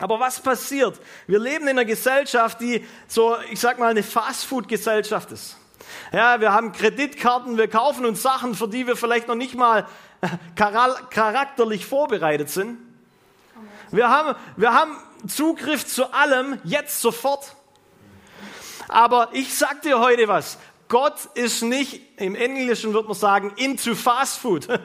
Aber 0.00 0.18
was 0.18 0.40
passiert? 0.40 0.98
Wir 1.26 1.38
leben 1.38 1.64
in 1.64 1.70
einer 1.70 1.84
Gesellschaft, 1.84 2.60
die 2.60 2.84
so, 3.06 3.36
ich 3.50 3.60
sag 3.60 3.78
mal, 3.78 3.90
eine 3.90 4.02
Fastfood-Gesellschaft 4.02 5.30
ist. 5.30 5.56
Ja, 6.12 6.40
wir 6.40 6.52
haben 6.52 6.72
Kreditkarten, 6.72 7.58
wir 7.58 7.68
kaufen 7.68 8.06
uns 8.06 8.22
Sachen, 8.22 8.54
für 8.54 8.66
die 8.66 8.86
wir 8.86 8.96
vielleicht 8.96 9.28
noch 9.28 9.34
nicht 9.34 9.54
mal 9.54 9.86
charakterlich 10.56 11.86
vorbereitet 11.86 12.50
sind. 12.50 12.78
Wir 13.90 14.08
haben, 14.08 14.36
wir 14.56 14.72
haben 14.72 14.96
Zugriff 15.26 15.86
zu 15.86 16.12
allem, 16.12 16.58
jetzt 16.64 17.00
sofort. 17.00 17.56
Aber 18.88 19.28
ich 19.32 19.54
sag 19.54 19.82
dir 19.82 20.00
heute 20.00 20.28
was. 20.28 20.58
Gott 20.88 21.28
ist 21.34 21.62
nicht, 21.62 22.02
im 22.18 22.34
Englischen 22.34 22.92
würde 22.94 23.08
man 23.08 23.16
sagen, 23.16 23.52
into 23.56 23.94
Fast 23.94 24.38
Food. 24.38 24.66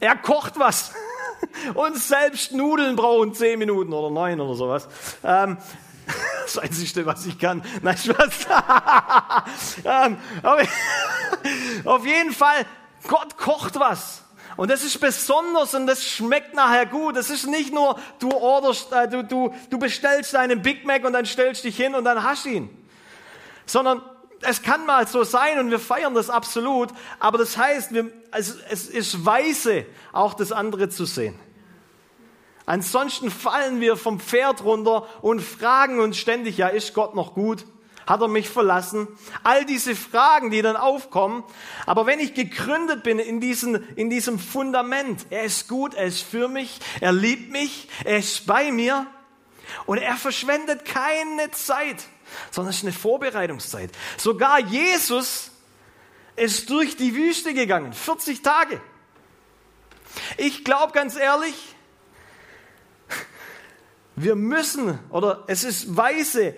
Er 0.00 0.16
kocht 0.16 0.58
was. 0.58 0.92
Und 1.74 1.96
selbst 1.96 2.52
Nudeln 2.52 2.96
brauchen 2.96 3.34
zehn 3.34 3.58
Minuten 3.58 3.92
oder 3.92 4.10
neun 4.10 4.40
oder 4.40 4.54
sowas. 4.54 4.88
Ähm, 5.24 5.58
das 6.44 6.58
Einzige, 6.58 7.06
was 7.06 7.26
ich 7.26 7.38
kann. 7.38 7.62
Nein, 7.82 7.96
Spaß. 7.96 8.46
ähm, 9.84 10.16
auf 11.84 12.06
jeden 12.06 12.32
Fall, 12.32 12.66
Gott 13.06 13.36
kocht 13.36 13.78
was. 13.78 14.22
Und 14.56 14.70
das 14.70 14.84
ist 14.84 15.00
besonders 15.00 15.74
und 15.74 15.86
das 15.86 16.04
schmeckt 16.04 16.54
nachher 16.54 16.86
gut. 16.86 17.16
Das 17.16 17.30
ist 17.30 17.46
nicht 17.46 17.72
nur, 17.72 17.98
du 18.18 18.30
orderst, 18.30 18.92
äh, 18.92 19.08
du, 19.08 19.24
du, 19.24 19.54
du 19.70 19.78
bestellst 19.78 20.34
deinen 20.34 20.62
Big 20.62 20.84
Mac 20.84 21.04
und 21.04 21.14
dann 21.14 21.24
stellst 21.24 21.64
dich 21.64 21.76
hin 21.76 21.94
und 21.94 22.04
dann 22.04 22.22
hast 22.22 22.46
ihn. 22.46 22.68
Sondern 23.64 24.02
es 24.42 24.62
kann 24.62 24.86
mal 24.86 25.06
so 25.06 25.24
sein 25.24 25.58
und 25.58 25.70
wir 25.70 25.78
feiern 25.78 26.14
das 26.14 26.30
absolut, 26.30 26.90
aber 27.18 27.38
das 27.38 27.56
heißt, 27.56 27.92
wir, 27.92 28.10
es, 28.32 28.56
es 28.68 28.88
ist 28.88 29.24
weise, 29.24 29.86
auch 30.12 30.34
das 30.34 30.52
andere 30.52 30.88
zu 30.88 31.04
sehen. 31.04 31.38
Ansonsten 32.66 33.30
fallen 33.30 33.80
wir 33.80 33.96
vom 33.96 34.20
Pferd 34.20 34.62
runter 34.64 35.06
und 35.20 35.40
fragen 35.40 36.00
uns 36.00 36.16
ständig, 36.16 36.58
ja, 36.58 36.68
ist 36.68 36.94
Gott 36.94 37.14
noch 37.14 37.34
gut? 37.34 37.64
Hat 38.06 38.20
er 38.20 38.28
mich 38.28 38.48
verlassen? 38.48 39.08
All 39.44 39.64
diese 39.64 39.94
Fragen, 39.94 40.50
die 40.50 40.62
dann 40.62 40.76
aufkommen. 40.76 41.44
Aber 41.86 42.06
wenn 42.06 42.18
ich 42.18 42.34
gegründet 42.34 43.02
bin 43.02 43.18
in, 43.18 43.40
diesen, 43.40 43.76
in 43.96 44.10
diesem 44.10 44.38
Fundament, 44.38 45.26
er 45.30 45.44
ist 45.44 45.68
gut, 45.68 45.94
er 45.94 46.06
ist 46.06 46.22
für 46.22 46.48
mich, 46.48 46.80
er 47.00 47.12
liebt 47.12 47.52
mich, 47.52 47.88
er 48.04 48.18
ist 48.18 48.46
bei 48.46 48.72
mir 48.72 49.06
und 49.86 49.98
er 49.98 50.16
verschwendet 50.16 50.84
keine 50.84 51.50
Zeit, 51.52 52.04
sondern 52.50 52.70
es 52.70 52.78
ist 52.78 52.84
eine 52.84 52.92
Vorbereitungszeit. 52.92 53.90
Sogar 54.16 54.60
Jesus 54.60 55.50
ist 56.36 56.70
durch 56.70 56.96
die 56.96 57.14
Wüste 57.14 57.54
gegangen, 57.54 57.92
40 57.92 58.42
Tage. 58.42 58.80
Ich 60.36 60.64
glaube 60.64 60.92
ganz 60.92 61.16
ehrlich, 61.16 61.54
wir 64.16 64.34
müssen, 64.34 64.98
oder 65.10 65.44
es 65.46 65.64
ist 65.64 65.96
weise, 65.96 66.54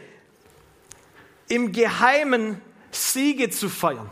im 1.49 1.73
Geheimen 1.73 2.61
Siege 2.91 3.51
zu 3.51 3.69
feiern. 3.69 4.11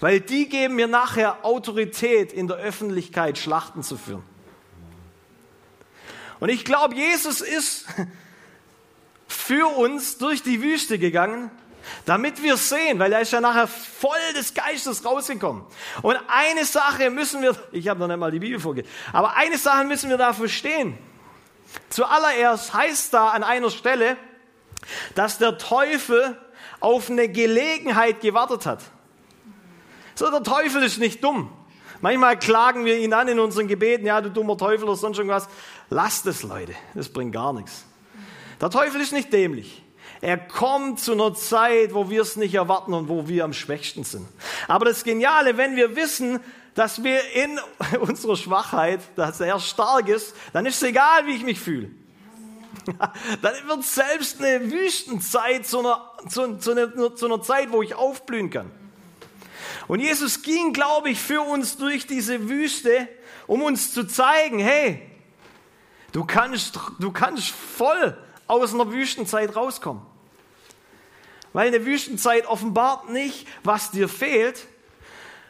Weil 0.00 0.20
die 0.20 0.48
geben 0.48 0.76
mir 0.76 0.86
nachher 0.86 1.44
Autorität, 1.44 2.32
in 2.32 2.48
der 2.48 2.58
Öffentlichkeit 2.58 3.38
Schlachten 3.38 3.82
zu 3.82 3.96
führen. 3.96 4.24
Und 6.40 6.48
ich 6.48 6.64
glaube, 6.64 6.94
Jesus 6.94 7.40
ist 7.40 7.86
für 9.46 9.66
uns 9.76 10.16
durch 10.16 10.42
die 10.42 10.62
Wüste 10.62 10.98
gegangen, 10.98 11.50
damit 12.06 12.42
wir 12.42 12.56
sehen, 12.56 12.98
weil 12.98 13.12
er 13.12 13.20
ist 13.20 13.32
ja 13.32 13.42
nachher 13.42 13.66
voll 13.66 14.32
des 14.34 14.54
Geistes 14.54 15.04
rausgekommen. 15.04 15.64
Und 16.00 16.18
eine 16.28 16.64
Sache 16.64 17.10
müssen 17.10 17.42
wir, 17.42 17.54
ich 17.70 17.88
habe 17.88 18.00
noch 18.00 18.08
nicht 18.08 18.16
mal 18.16 18.30
die 18.30 18.38
Bibel 18.38 18.58
vorgelesen, 18.58 18.90
aber 19.12 19.36
eine 19.36 19.58
Sache 19.58 19.84
müssen 19.84 20.08
wir 20.08 20.16
da 20.16 20.32
verstehen. 20.32 20.96
Zuallererst 21.90 22.72
heißt 22.72 23.12
da 23.12 23.28
an 23.28 23.42
einer 23.42 23.68
Stelle, 23.68 24.16
dass 25.14 25.36
der 25.36 25.58
Teufel 25.58 26.38
auf 26.80 27.10
eine 27.10 27.28
Gelegenheit 27.28 28.22
gewartet 28.22 28.64
hat. 28.64 28.80
So, 30.14 30.30
der 30.30 30.42
Teufel 30.42 30.82
ist 30.82 30.98
nicht 30.98 31.22
dumm. 31.22 31.52
Manchmal 32.00 32.38
klagen 32.38 32.86
wir 32.86 32.96
ihn 32.98 33.12
an 33.12 33.28
in 33.28 33.38
unseren 33.38 33.68
Gebeten, 33.68 34.06
ja, 34.06 34.22
du 34.22 34.30
dummer 34.30 34.56
Teufel 34.56 34.84
oder 34.84 34.96
sonst 34.96 35.18
irgendwas. 35.18 35.48
Lasst 35.90 36.24
es, 36.26 36.42
Leute, 36.42 36.74
das 36.94 37.10
bringt 37.10 37.34
gar 37.34 37.52
nichts. 37.52 37.84
Der 38.60 38.70
Teufel 38.70 39.00
ist 39.00 39.12
nicht 39.12 39.32
dämlich. 39.32 39.82
Er 40.20 40.38
kommt 40.38 41.00
zu 41.00 41.12
einer 41.12 41.34
Zeit, 41.34 41.92
wo 41.92 42.08
wir 42.08 42.22
es 42.22 42.36
nicht 42.36 42.54
erwarten 42.54 42.94
und 42.94 43.08
wo 43.08 43.28
wir 43.28 43.44
am 43.44 43.52
schwächsten 43.52 44.04
sind. 44.04 44.26
Aber 44.68 44.86
das 44.86 45.04
Geniale, 45.04 45.56
wenn 45.56 45.76
wir 45.76 45.96
wissen, 45.96 46.40
dass 46.74 47.02
wir 47.02 47.20
in 47.34 47.60
unserer 48.00 48.36
Schwachheit, 48.36 49.00
dass 49.16 49.40
er 49.40 49.60
stark 49.60 50.08
ist, 50.08 50.34
dann 50.52 50.66
ist 50.66 50.76
es 50.76 50.82
egal, 50.82 51.26
wie 51.26 51.34
ich 51.34 51.44
mich 51.44 51.60
fühle. 51.60 51.90
dann 53.42 53.54
wird 53.66 53.84
selbst 53.84 54.42
eine 54.42 54.70
Wüstenzeit 54.70 55.66
zu 55.66 55.80
einer, 55.80 56.10
zu, 56.28 56.56
zu, 56.56 56.70
einer, 56.72 57.14
zu 57.14 57.26
einer 57.26 57.42
Zeit, 57.42 57.70
wo 57.70 57.82
ich 57.82 57.94
aufblühen 57.94 58.50
kann. 58.50 58.70
Und 59.88 60.00
Jesus 60.00 60.42
ging, 60.42 60.72
glaube 60.72 61.10
ich, 61.10 61.20
für 61.20 61.42
uns 61.42 61.76
durch 61.76 62.06
diese 62.06 62.48
Wüste, 62.48 63.08
um 63.46 63.62
uns 63.62 63.92
zu 63.92 64.04
zeigen, 64.04 64.58
hey, 64.58 65.02
du 66.12 66.24
kannst, 66.24 66.78
du 66.98 67.12
kannst 67.12 67.50
voll 67.50 68.16
aus 68.46 68.74
einer 68.74 68.90
Wüstenzeit 68.92 69.56
rauskommen. 69.56 70.02
Weil 71.52 71.68
eine 71.68 71.86
Wüstenzeit 71.86 72.46
offenbart 72.46 73.10
nicht, 73.10 73.46
was 73.62 73.90
dir 73.90 74.08
fehlt, 74.08 74.66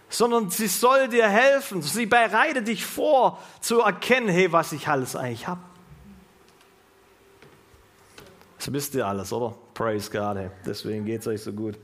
sondern 0.09 0.51
sie 0.51 0.69
soll 0.69 1.09
dir 1.09 1.29
helfen. 1.29 1.83
Sie 1.83 2.07
bereitet 2.07 2.69
dich 2.69 2.85
vor, 2.85 3.43
zu 3.61 3.81
erkennen, 3.81 4.29
hey, 4.29 4.53
was 4.53 4.73
ich 4.73 4.87
alles 4.89 5.17
eigentlich 5.17 5.47
habe. 5.47 5.61
Das 8.59 8.73
wisst 8.73 8.95
ihr 8.95 9.07
alles, 9.07 9.33
oder? 9.33 9.55
Praise 9.75 10.11
God. 10.11 10.37
Hey. 10.37 10.51
Deswegen 10.65 11.05
geht 11.05 11.21
es 11.21 11.27
euch 11.27 11.43
so 11.43 11.53
gut. 11.53 11.77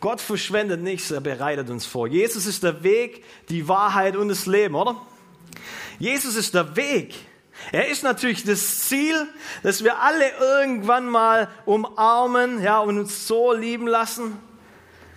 Gott 0.00 0.20
verschwendet 0.20 0.82
nichts, 0.82 1.10
er 1.10 1.20
bereitet 1.20 1.70
uns 1.70 1.86
vor. 1.86 2.08
Jesus 2.08 2.46
ist 2.46 2.62
der 2.62 2.82
Weg, 2.82 3.24
die 3.48 3.68
Wahrheit 3.68 4.16
und 4.16 4.28
das 4.28 4.46
Leben, 4.46 4.74
oder? 4.74 5.00
Jesus 5.98 6.34
ist 6.34 6.54
der 6.54 6.74
Weg. 6.74 7.14
Er 7.70 7.88
ist 7.88 8.02
natürlich 8.02 8.44
das 8.44 8.88
Ziel, 8.88 9.26
dass 9.62 9.84
wir 9.84 10.00
alle 10.00 10.30
irgendwann 10.38 11.08
mal 11.08 11.48
umarmen, 11.64 12.62
ja, 12.62 12.80
und 12.80 12.98
uns 12.98 13.26
so 13.26 13.52
lieben 13.52 13.86
lassen 13.86 14.38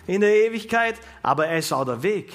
in 0.06 0.20
der 0.20 0.34
Ewigkeit, 0.46 0.94
aber 1.22 1.46
er 1.46 1.58
ist 1.58 1.72
auch 1.72 1.84
der 1.84 2.02
Weg. 2.02 2.32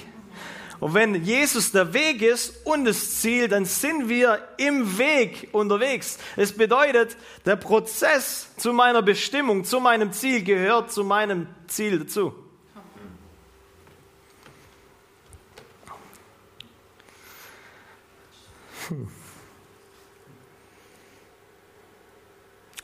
Und 0.82 0.94
wenn 0.94 1.24
Jesus 1.24 1.70
der 1.70 1.94
Weg 1.94 2.22
ist 2.22 2.66
und 2.66 2.86
das 2.86 3.20
Ziel, 3.20 3.46
dann 3.46 3.64
sind 3.64 4.08
wir 4.08 4.40
im 4.56 4.98
Weg 4.98 5.48
unterwegs. 5.52 6.18
Es 6.34 6.52
bedeutet, 6.52 7.16
der 7.46 7.54
Prozess 7.54 8.48
zu 8.56 8.72
meiner 8.72 9.00
Bestimmung, 9.00 9.64
zu 9.64 9.78
meinem 9.78 10.12
Ziel 10.12 10.42
gehört 10.42 10.90
zu 10.90 11.04
meinem 11.04 11.46
Ziel 11.68 12.00
dazu. 12.00 12.34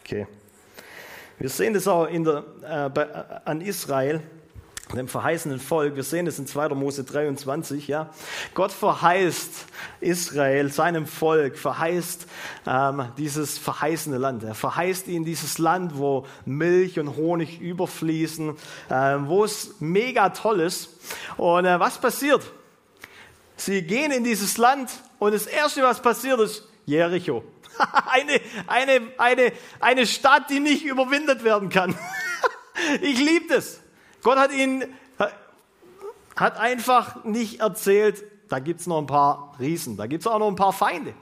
Okay. 0.09 0.27
Wir 1.39 1.51
sehen 1.51 1.75
das 1.75 1.87
auch 1.87 2.07
der, 2.07 2.45
äh, 2.63 2.89
bei, 2.89 3.03
äh, 3.03 3.41
an 3.45 3.61
Israel 3.61 4.23
dem 4.97 5.07
verheißenen 5.07 5.61
Volk. 5.61 5.97
Wir 5.97 6.03
sehen 6.03 6.27
es 6.27 6.39
in 6.39 6.47
2. 6.47 6.71
Mose 6.71 7.05
23, 7.05 7.89
ja. 7.89 8.09
Gott 8.55 8.73
verheißt 8.73 9.67
Israel, 10.01 10.73
seinem 10.73 11.07
Volk, 11.07 11.59
verheißt 11.59 12.27
ähm, 12.67 13.13
dieses 13.19 13.59
verheißene 13.59 14.17
Land. 14.17 14.45
Er 14.45 14.55
verheißt 14.55 15.09
ihnen 15.09 15.27
dieses 15.27 15.59
Land, 15.59 15.99
wo 15.99 16.25
Milch 16.47 16.99
und 16.99 17.17
Honig 17.17 17.61
überfließen, 17.61 18.57
ähm, 18.91 19.29
wo 19.29 19.45
es 19.45 19.75
mega 19.79 20.31
toll 20.31 20.61
ist. 20.61 20.89
Und 21.37 21.67
äh, 21.67 21.79
was 21.79 21.99
passiert? 21.99 22.51
Sie 23.59 23.83
gehen 23.83 24.11
in 24.11 24.25
dieses 24.25 24.57
Land 24.57 24.91
und 25.19 25.35
das 25.35 25.47
Erste, 25.47 25.83
was 25.83 26.01
passiert, 26.01 26.41
ist 26.41 26.67
Jericho. 26.87 27.45
eine, 28.11 28.41
eine, 28.67 29.01
eine, 29.19 29.53
eine 29.81 30.07
Stadt, 30.07 30.51
die 30.51 30.61
nicht 30.61 30.85
überwindet 30.85 31.45
werden 31.45 31.69
kann. 31.69 31.97
ich 33.01 33.19
liebe 33.19 33.55
das. 33.55 33.81
Gott 34.23 34.39
hat 34.39 34.53
ihnen 34.53 34.85
hat 36.39 36.59
einfach 36.59 37.25
nicht 37.25 37.61
erzählt, 37.61 38.25
da 38.49 38.61
gibt 38.61 38.81
es 38.81 38.87
noch 38.87 38.99
ein 38.99 39.07
paar 39.07 39.57
Riesen, 39.59 39.97
da 39.97 40.07
gibt 40.07 40.23
es 40.23 40.27
auch 40.27 40.39
noch 40.39 40.49
ein 40.49 40.57
paar 40.57 40.73
Feinde. 40.73 41.15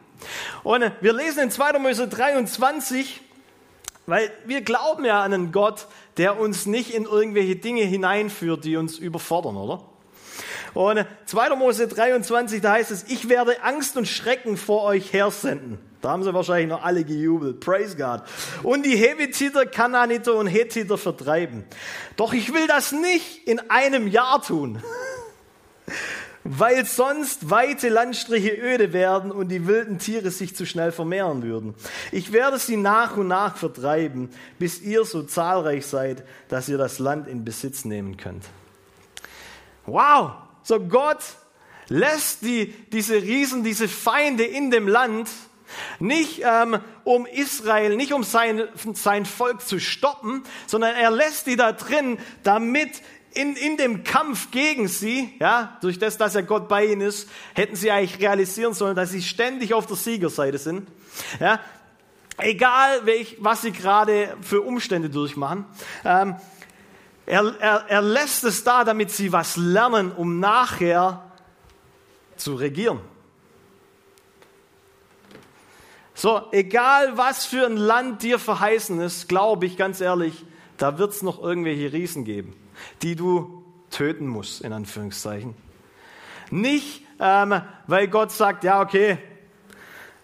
Und 0.63 0.85
wir 1.01 1.13
lesen 1.13 1.45
in 1.45 1.51
2. 1.51 1.79
Mose 1.79 2.09
23, 2.09 3.21
weil 4.07 4.31
wir 4.45 4.61
glauben 4.61 5.05
ja 5.05 5.23
an 5.23 5.33
einen 5.33 5.53
Gott, 5.53 5.87
der 6.17 6.39
uns 6.39 6.67
nicht 6.67 6.95
in 6.95 7.05
irgendwelche 7.05 7.57
Dinge 7.57 7.83
hineinführt, 7.83 8.65
die 8.65 8.77
uns 8.77 8.99
überfordern, 8.99 9.57
oder? 9.57 9.83
Und 10.75 11.07
2. 11.27 11.57
Mose 11.57 11.89
23, 11.89 12.61
da 12.61 12.73
heißt 12.73 12.91
es, 12.91 13.05
ich 13.05 13.29
werde 13.29 13.63
Angst 13.63 13.97
und 13.97 14.07
Schrecken 14.07 14.57
vor 14.57 14.83
euch 14.83 15.13
hersenden. 15.13 15.79
Da 16.07 16.13
haben 16.13 16.23
sie 16.23 16.33
wahrscheinlich 16.33 16.69
noch 16.69 16.85
alle 16.85 17.03
gejubelt. 17.03 17.59
Praise 17.59 17.97
God. 17.97 18.23
Und 18.63 18.87
die 18.87 18.97
Hevititer, 18.97 19.67
Kananiter 19.67 20.37
und 20.37 20.47
Hethiter 20.47 20.99
vertreiben. 20.99 21.65
Doch 22.15 22.33
ich 22.33 22.55
will 22.55 22.69
das 22.69 22.93
nicht 22.93 23.49
in 23.49 23.59
einem 23.71 24.07
Jahr 24.07 24.41
tun. 24.41 24.81
weil 26.45 26.85
sonst 26.85 27.51
weite 27.51 27.89
Landstriche 27.89 28.53
öde 28.53 28.93
werden 28.93 29.33
und 29.33 29.49
die 29.49 29.67
wilden 29.67 29.99
Tiere 29.99 30.31
sich 30.31 30.55
zu 30.55 30.65
schnell 30.65 30.93
vermehren 30.93 31.43
würden. 31.43 31.75
Ich 32.13 32.31
werde 32.31 32.61
sie 32.61 32.77
nach 32.77 33.17
und 33.17 33.27
nach 33.27 33.57
vertreiben, 33.57 34.31
bis 34.61 34.81
ihr 34.81 35.05
so 35.05 35.25
zahlreich 35.25 35.87
seid, 35.87 36.23
dass 36.47 36.69
ihr 36.69 36.79
das 36.79 37.01
Land 37.01 37.27
in 37.27 37.45
Besitz 37.45 37.85
nehmen 37.85 38.17
könnt. 38.17 38.45
Wow, 39.87 40.35
so 40.63 40.79
Gott 40.79 41.19
lässt 41.89 42.43
die, 42.43 42.73
diese 42.93 43.17
Riesen, 43.17 43.65
diese 43.65 43.89
Feinde 43.89 44.45
in 44.45 44.71
dem 44.71 44.87
Land, 44.87 45.29
nicht 45.99 46.43
ähm, 46.45 46.79
um 47.05 47.27
Israel, 47.27 47.97
nicht 47.97 48.13
um 48.13 48.23
sein, 48.23 48.69
sein 48.95 49.27
Volk 49.27 49.63
zu 49.63 49.79
stoppen, 49.81 50.43
sondern 50.67 50.95
er 50.95 51.11
lässt 51.11 51.47
die 51.47 51.57
da 51.57 51.73
drin, 51.73 52.19
damit 52.43 53.03
in, 53.37 53.55
in 53.55 53.77
dem 53.77 54.03
Kampf 54.03 54.51
gegen 54.51 54.89
sie, 54.89 55.35
ja, 55.39 55.77
durch 55.83 55.99
das, 55.99 56.17
dass 56.17 56.35
er 56.35 56.43
Gott 56.43 56.69
bei 56.69 56.87
ihnen 56.87 57.03
ist, 57.03 57.29
hätten 57.55 57.77
sie 57.77 57.91
eigentlich 57.91 58.21
realisieren 58.21 58.73
sollen, 58.73 58.97
dass 58.97 59.11
sie 59.11 59.23
ständig 59.23 59.75
auf 59.75 59.87
der 59.87 59.97
Siegerseite 59.97 60.57
sind. 60.57 60.89
Ja, 61.39 61.61
egal 62.39 63.05
welch, 63.05 63.37
was 63.41 63.63
sie 63.63 63.73
gerade 63.73 64.37
für 64.41 64.63
Umstände 64.63 65.11
durchmachen. 65.11 65.67
Ähm, 66.05 66.37
er, 67.27 67.55
er, 67.61 67.85
er 67.89 68.03
lässt 68.03 68.45
es 68.45 68.65
da, 68.65 68.85
damit 68.85 69.11
sie 69.11 69.33
was 69.33 69.57
lernen, 69.57 70.13
um 70.13 70.41
nachher 70.41 71.31
zu 72.37 72.55
regieren. 72.55 73.01
So, 76.19 76.41
egal 76.51 77.19
was 77.19 77.45
für 77.45 77.67
ein 77.67 77.77
Land 77.77 78.23
dir 78.23 78.39
verheißen 78.39 79.03
ist, 79.03 79.29
glaube 79.29 79.67
ich 79.67 79.77
ganz 79.77 80.01
ehrlich, 80.01 80.47
da 80.79 80.97
wird 80.97 81.11
es 81.11 81.21
noch 81.21 81.43
irgendwelche 81.43 81.93
Riesen 81.93 82.25
geben, 82.25 82.57
die 83.03 83.17
du 83.17 83.63
töten 83.91 84.27
musst, 84.27 84.63
in 84.63 84.73
Anführungszeichen. 84.73 85.55
Nicht, 86.51 87.03
ähm, 87.21 87.61
weil 87.87 88.09
Gott 88.09 88.33
sagt, 88.33 88.65
ja, 88.65 88.81
okay, 88.81 89.19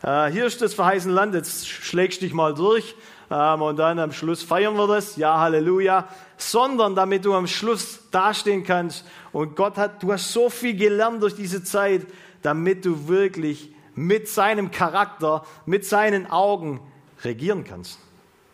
äh, 0.02 0.30
hier 0.30 0.46
ist 0.46 0.62
das 0.62 0.72
verheißene 0.72 1.12
Land, 1.12 1.34
jetzt 1.34 1.68
schlägst 1.68 2.22
dich 2.22 2.32
mal 2.32 2.54
durch 2.54 2.94
ähm, 3.30 3.60
und 3.60 3.76
dann 3.76 3.98
am 3.98 4.12
Schluss 4.12 4.42
feiern 4.42 4.76
wir 4.76 4.86
das, 4.86 5.16
ja, 5.16 5.40
Halleluja, 5.40 6.08
sondern 6.38 6.94
damit 6.94 7.26
du 7.26 7.34
am 7.34 7.46
Schluss 7.46 8.08
dastehen 8.10 8.64
kannst 8.64 9.04
und 9.32 9.56
Gott 9.56 9.76
hat, 9.76 10.02
du 10.02 10.10
hast 10.10 10.32
so 10.32 10.48
viel 10.48 10.74
gelernt 10.74 11.22
durch 11.22 11.34
diese 11.34 11.62
Zeit, 11.62 12.06
damit 12.40 12.86
du 12.86 13.08
wirklich 13.08 13.74
mit 13.94 14.28
seinem 14.28 14.70
Charakter, 14.70 15.44
mit 15.66 15.84
seinen 15.84 16.30
Augen 16.30 16.80
regieren 17.24 17.64
kannst. 17.64 17.98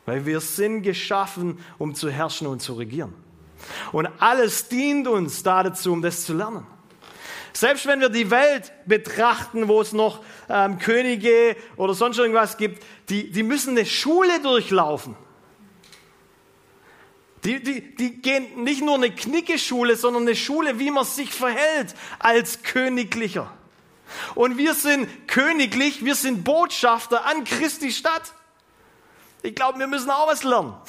Weil 0.06 0.26
wir 0.26 0.40
sind 0.40 0.82
geschaffen, 0.82 1.58
um 1.78 1.94
zu 1.94 2.10
herrschen 2.10 2.46
und 2.46 2.60
zu 2.60 2.74
regieren. 2.74 3.14
Und 3.92 4.06
alles 4.18 4.68
dient 4.68 5.06
uns 5.06 5.42
da 5.42 5.62
dazu, 5.62 5.92
um 5.92 6.02
das 6.02 6.24
zu 6.24 6.34
lernen. 6.34 6.66
Selbst 7.52 7.86
wenn 7.86 8.00
wir 8.00 8.08
die 8.08 8.30
Welt 8.30 8.72
betrachten, 8.86 9.68
wo 9.68 9.80
es 9.80 9.92
noch 9.92 10.22
ähm, 10.48 10.78
Könige 10.78 11.56
oder 11.76 11.92
sonst 11.94 12.18
irgendwas 12.18 12.56
gibt, 12.56 12.84
die, 13.08 13.30
die 13.30 13.42
müssen 13.42 13.70
eine 13.70 13.84
Schule 13.84 14.40
durchlaufen. 14.40 15.16
Die, 17.44 17.62
die, 17.62 17.96
die 17.96 18.20
gehen 18.20 18.62
nicht 18.62 18.82
nur 18.84 18.94
eine 18.94 19.10
Knickeschule, 19.10 19.96
sondern 19.96 20.22
eine 20.22 20.36
Schule, 20.36 20.78
wie 20.78 20.90
man 20.90 21.04
sich 21.04 21.32
verhält 21.32 21.94
als 22.18 22.62
Königlicher. 22.62 23.50
Und 24.34 24.58
wir 24.58 24.74
sind 24.74 25.28
königlich, 25.28 26.04
wir 26.04 26.14
sind 26.14 26.44
Botschafter 26.44 27.24
an 27.26 27.44
Christi 27.44 27.90
Stadt. 27.90 28.32
Ich 29.42 29.54
glaube, 29.54 29.78
wir 29.78 29.86
müssen 29.86 30.10
auch 30.10 30.28
was 30.28 30.42
lernen. 30.44 30.74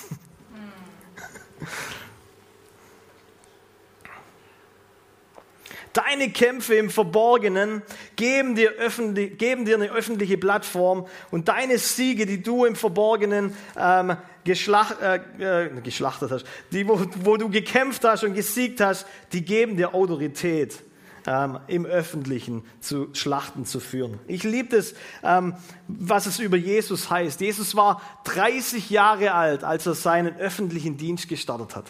Deine 5.93 6.29
Kämpfe 6.29 6.75
im 6.75 6.91
Verborgenen 6.91 7.81
geben 8.15 8.55
dir, 8.55 8.73
geben 9.38 9.65
dir, 9.65 9.75
eine 9.75 9.89
öffentliche 9.89 10.38
Plattform 10.38 11.07
und 11.31 11.47
deine 11.47 11.79
Siege, 11.79 12.27
die 12.27 12.43
du 12.43 12.65
im 12.65 12.75
Verborgenen 12.75 13.57
ähm, 13.75 14.15
geschlacht, 14.43 14.97
äh, 15.01 15.65
äh, 15.65 15.81
geschlachtet 15.81 16.31
hast, 16.31 16.45
die, 16.71 16.88
wo, 16.88 17.01
wo 17.23 17.38
du 17.38 17.49
gekämpft 17.49 18.03
hast 18.03 18.23
und 18.23 18.35
gesiegt 18.35 18.81
hast, 18.81 19.07
die 19.33 19.43
geben 19.43 19.77
dir 19.77 19.95
Autorität 19.95 20.77
ähm, 21.29 21.59
im 21.67 21.86
Öffentlichen 21.86 22.63
zu 22.79 23.13
Schlachten 23.13 23.63
zu 23.63 23.79
führen. 23.79 24.19
Ich 24.25 24.41
liebe 24.41 24.75
es, 24.75 24.95
ähm, 25.21 25.53
was 25.88 26.25
es 26.25 26.39
über 26.39 26.57
Jesus 26.57 27.12
heißt. 27.12 27.39
Jesus 27.39 27.75
war 27.75 28.01
30 28.24 28.89
Jahre 28.89 29.36
alt, 29.36 29.63
als 29.63 29.86
er 29.86 29.93
seinen 29.93 30.36
öffentlichen 30.38 30.98
Dienst 30.98 31.29
gestartet 31.29 31.75
hat. 31.75 31.86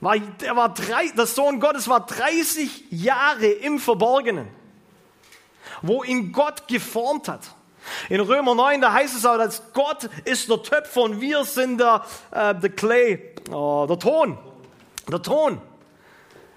War, 0.00 0.16
er 0.42 0.56
war 0.56 0.72
drei, 0.72 1.08
der 1.14 1.26
Sohn 1.26 1.60
Gottes 1.60 1.86
war 1.86 2.06
30 2.06 2.86
Jahre 2.90 3.46
im 3.46 3.78
Verborgenen, 3.78 4.48
wo 5.82 6.02
ihn 6.02 6.32
Gott 6.32 6.66
geformt 6.66 7.28
hat. 7.28 7.42
In 8.08 8.20
Römer 8.20 8.54
9, 8.54 8.80
da 8.80 8.94
heißt 8.94 9.14
es 9.14 9.26
auch, 9.26 9.36
dass 9.36 9.70
Gott 9.74 10.08
ist 10.24 10.48
der 10.48 10.62
Töpfer 10.62 11.02
und 11.02 11.20
wir 11.20 11.44
sind 11.44 11.78
der, 11.78 12.06
äh, 12.30 12.54
der 12.54 12.70
Clay, 12.70 13.34
oh, 13.50 13.84
der 13.86 13.98
Ton. 13.98 14.38
Der 15.10 15.20
Ton. 15.20 15.60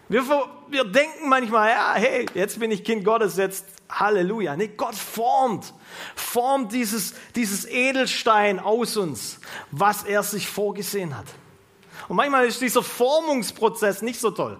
Wir, 0.09 0.23
wir 0.69 0.85
denken 0.85 1.27
manchmal, 1.27 1.69
ja, 1.69 1.93
hey, 1.95 2.25
jetzt 2.33 2.59
bin 2.59 2.71
ich 2.71 2.83
Kind 2.83 3.03
Gottes, 3.03 3.37
jetzt 3.37 3.65
Halleluja. 3.89 4.55
Nee, 4.55 4.69
Gott 4.69 4.95
formt, 4.95 5.73
formt 6.15 6.71
dieses, 6.71 7.13
dieses 7.35 7.65
Edelstein 7.65 8.59
aus 8.59 8.95
uns, 8.97 9.39
was 9.71 10.03
er 10.03 10.23
sich 10.23 10.47
vorgesehen 10.47 11.17
hat. 11.17 11.25
Und 12.07 12.15
manchmal 12.15 12.45
ist 12.45 12.61
dieser 12.61 12.83
Formungsprozess 12.83 14.01
nicht 14.01 14.19
so 14.19 14.31
toll. 14.31 14.59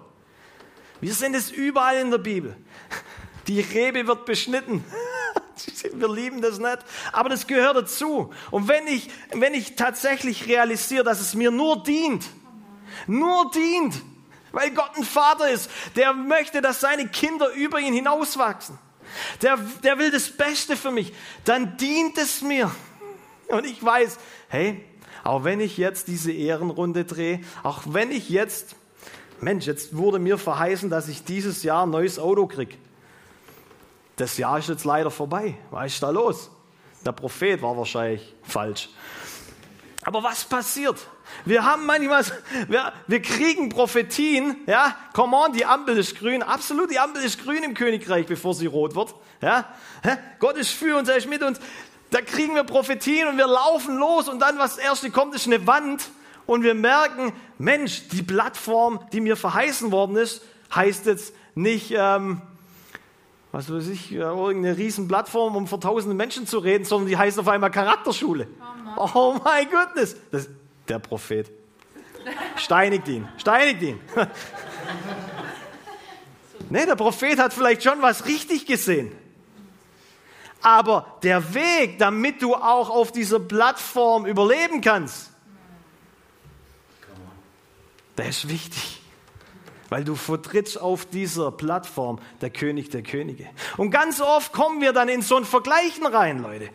Wir 1.00 1.14
sehen 1.14 1.34
es 1.34 1.50
überall 1.50 1.96
in 1.98 2.10
der 2.10 2.18
Bibel. 2.18 2.56
Die 3.46 3.60
Rebe 3.60 4.06
wird 4.06 4.26
beschnitten. 4.26 4.84
Wir 5.92 6.08
lieben 6.08 6.40
das 6.40 6.58
nicht, 6.58 6.78
aber 7.12 7.28
das 7.28 7.46
gehört 7.46 7.76
dazu. 7.76 8.30
Und 8.52 8.68
wenn 8.68 8.86
ich, 8.86 9.10
wenn 9.32 9.54
ich 9.54 9.74
tatsächlich 9.74 10.46
realisiere, 10.46 11.02
dass 11.02 11.20
es 11.20 11.34
mir 11.34 11.50
nur 11.50 11.82
dient, 11.82 12.24
nur 13.08 13.50
dient, 13.50 14.00
weil 14.52 14.70
Gott 14.70 14.90
ein 14.96 15.04
Vater 15.04 15.50
ist, 15.50 15.70
der 15.96 16.12
möchte, 16.12 16.60
dass 16.60 16.80
seine 16.80 17.08
Kinder 17.08 17.52
über 17.52 17.80
ihn 17.80 17.94
hinauswachsen. 17.94 18.78
Der, 19.42 19.56
der 19.82 19.98
will 19.98 20.10
das 20.10 20.30
Beste 20.30 20.76
für 20.76 20.90
mich. 20.90 21.12
Dann 21.44 21.76
dient 21.76 22.18
es 22.18 22.42
mir. 22.42 22.70
Und 23.48 23.64
ich 23.64 23.82
weiß, 23.82 24.18
hey, 24.48 24.84
auch 25.24 25.44
wenn 25.44 25.60
ich 25.60 25.76
jetzt 25.76 26.08
diese 26.08 26.32
Ehrenrunde 26.32 27.04
drehe, 27.04 27.40
auch 27.62 27.82
wenn 27.86 28.10
ich 28.10 28.28
jetzt, 28.28 28.76
Mensch, 29.40 29.66
jetzt 29.66 29.96
wurde 29.96 30.18
mir 30.18 30.38
verheißen, 30.38 30.90
dass 30.90 31.08
ich 31.08 31.24
dieses 31.24 31.62
Jahr 31.62 31.86
ein 31.86 31.90
neues 31.90 32.18
Auto 32.18 32.46
kriege. 32.46 32.76
Das 34.16 34.36
Jahr 34.36 34.58
ist 34.58 34.68
jetzt 34.68 34.84
leider 34.84 35.10
vorbei. 35.10 35.56
Was 35.70 35.94
ist 35.94 36.02
da 36.02 36.10
los? 36.10 36.50
Der 37.06 37.12
Prophet 37.12 37.62
war 37.62 37.76
wahrscheinlich 37.76 38.34
falsch. 38.42 38.88
Aber 40.08 40.22
was 40.22 40.42
passiert? 40.42 40.96
Wir 41.44 41.66
haben 41.66 41.84
manchmal, 41.84 42.24
wir, 42.68 42.94
wir 43.08 43.20
kriegen 43.20 43.68
Prophetien, 43.68 44.56
ja, 44.66 44.96
come 45.12 45.36
on, 45.36 45.52
die 45.52 45.66
Ampel 45.66 45.98
ist 45.98 46.18
grün, 46.18 46.42
absolut, 46.42 46.90
die 46.90 46.98
Ampel 46.98 47.22
ist 47.22 47.44
grün 47.44 47.62
im 47.62 47.74
Königreich, 47.74 48.24
bevor 48.24 48.54
sie 48.54 48.64
rot 48.64 48.94
wird, 48.94 49.14
ja. 49.42 49.66
Gott 50.38 50.56
ist 50.56 50.70
für 50.70 50.96
uns, 50.96 51.10
er 51.10 51.16
ist 51.16 51.28
mit 51.28 51.42
uns. 51.42 51.60
Da 52.08 52.22
kriegen 52.22 52.54
wir 52.54 52.64
Prophetien 52.64 53.28
und 53.28 53.36
wir 53.36 53.46
laufen 53.46 53.98
los 53.98 54.30
und 54.30 54.38
dann, 54.40 54.56
was 54.56 54.76
das 54.76 54.84
erste 54.86 55.10
kommt, 55.10 55.34
ist 55.34 55.46
eine 55.46 55.66
Wand 55.66 56.08
und 56.46 56.62
wir 56.62 56.72
merken, 56.72 57.34
Mensch, 57.58 58.08
die 58.08 58.22
Plattform, 58.22 59.00
die 59.12 59.20
mir 59.20 59.36
verheißen 59.36 59.92
worden 59.92 60.16
ist, 60.16 60.40
heißt 60.74 61.04
jetzt 61.04 61.34
nicht, 61.54 61.92
ähm, 61.94 62.40
was 63.52 63.72
weiß 63.72 63.88
ich, 63.88 64.12
irgendeine 64.12 64.76
riesen 64.76 65.08
Plattform, 65.08 65.56
um 65.56 65.66
vor 65.66 65.80
tausenden 65.80 66.16
Menschen 66.16 66.46
zu 66.46 66.58
reden, 66.58 66.84
sondern 66.84 67.08
die 67.08 67.16
heißt 67.16 67.38
auf 67.38 67.48
einmal 67.48 67.70
Charakterschule. 67.70 68.46
Oh, 68.96 69.08
oh 69.14 69.34
my 69.34 69.64
goodness. 69.66 70.16
Das, 70.30 70.48
der 70.88 70.98
Prophet. 70.98 71.50
Steinigt 72.56 73.08
ihn, 73.08 73.26
steinigt 73.38 73.82
ihn. 73.82 74.00
nee, 76.70 76.84
der 76.84 76.96
Prophet 76.96 77.38
hat 77.38 77.54
vielleicht 77.54 77.82
schon 77.82 78.02
was 78.02 78.26
richtig 78.26 78.66
gesehen. 78.66 79.12
Aber 80.60 81.18
der 81.22 81.54
Weg, 81.54 81.98
damit 81.98 82.42
du 82.42 82.54
auch 82.54 82.90
auf 82.90 83.12
dieser 83.12 83.38
Plattform 83.38 84.26
überleben 84.26 84.80
kannst, 84.80 85.30
der 88.16 88.28
ist 88.28 88.48
wichtig. 88.48 88.97
Weil 89.88 90.04
du 90.04 90.14
vertrittst 90.14 90.80
auf 90.80 91.06
dieser 91.06 91.50
Plattform 91.50 92.18
der 92.40 92.50
König 92.50 92.90
der 92.90 93.02
Könige. 93.02 93.46
Und 93.76 93.90
ganz 93.90 94.20
oft 94.20 94.52
kommen 94.52 94.80
wir 94.80 94.92
dann 94.92 95.08
in 95.08 95.22
so 95.22 95.36
ein 95.36 95.44
Vergleichen 95.44 96.06
rein, 96.06 96.42
Leute. 96.42 96.70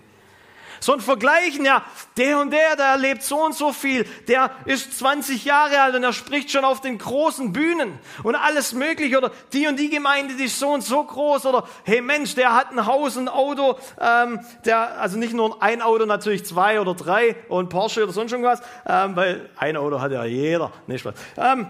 So 0.83 0.91
ein 0.91 0.99
Vergleichen, 0.99 1.63
ja, 1.63 1.81
der 2.17 2.39
und 2.39 2.51
der, 2.51 2.75
der 2.75 2.87
erlebt 2.87 3.23
so 3.23 3.41
und 3.41 3.55
so 3.55 3.71
viel, 3.71 4.05
der 4.27 4.51
ist 4.65 4.99
20 4.99 5.45
Jahre 5.45 5.79
alt 5.79 5.95
und 5.95 6.03
er 6.03 6.11
spricht 6.11 6.51
schon 6.51 6.65
auf 6.65 6.81
den 6.81 6.97
großen 6.97 7.53
Bühnen. 7.53 7.97
Und 8.21 8.35
alles 8.35 8.73
mögliche. 8.73 9.17
Oder 9.17 9.31
die 9.53 9.65
und 9.67 9.79
die 9.79 9.89
Gemeinde, 9.89 10.35
die 10.35 10.43
ist 10.43 10.59
so 10.59 10.71
und 10.71 10.83
so 10.83 11.01
groß. 11.01 11.45
Oder 11.45 11.65
hey 11.85 12.01
Mensch, 12.01 12.35
der 12.35 12.53
hat 12.53 12.71
ein 12.71 12.85
Haus, 12.85 13.15
ein 13.15 13.29
Auto, 13.29 13.77
ähm, 13.97 14.41
der, 14.65 14.99
also 14.99 15.17
nicht 15.17 15.33
nur 15.33 15.63
ein 15.63 15.81
Auto, 15.81 16.05
natürlich 16.05 16.43
zwei 16.43 16.81
oder 16.81 16.95
drei 16.95 17.37
und 17.47 17.69
Porsche 17.69 18.03
oder 18.03 18.11
sonst 18.11 18.33
irgendwas, 18.33 18.61
ähm, 18.85 19.15
weil 19.15 19.49
ein 19.55 19.77
Auto 19.77 20.01
hat 20.01 20.11
ja 20.11 20.25
jeder, 20.25 20.69
nicht 20.87 21.05
was. 21.05 21.15
Ähm, 21.37 21.67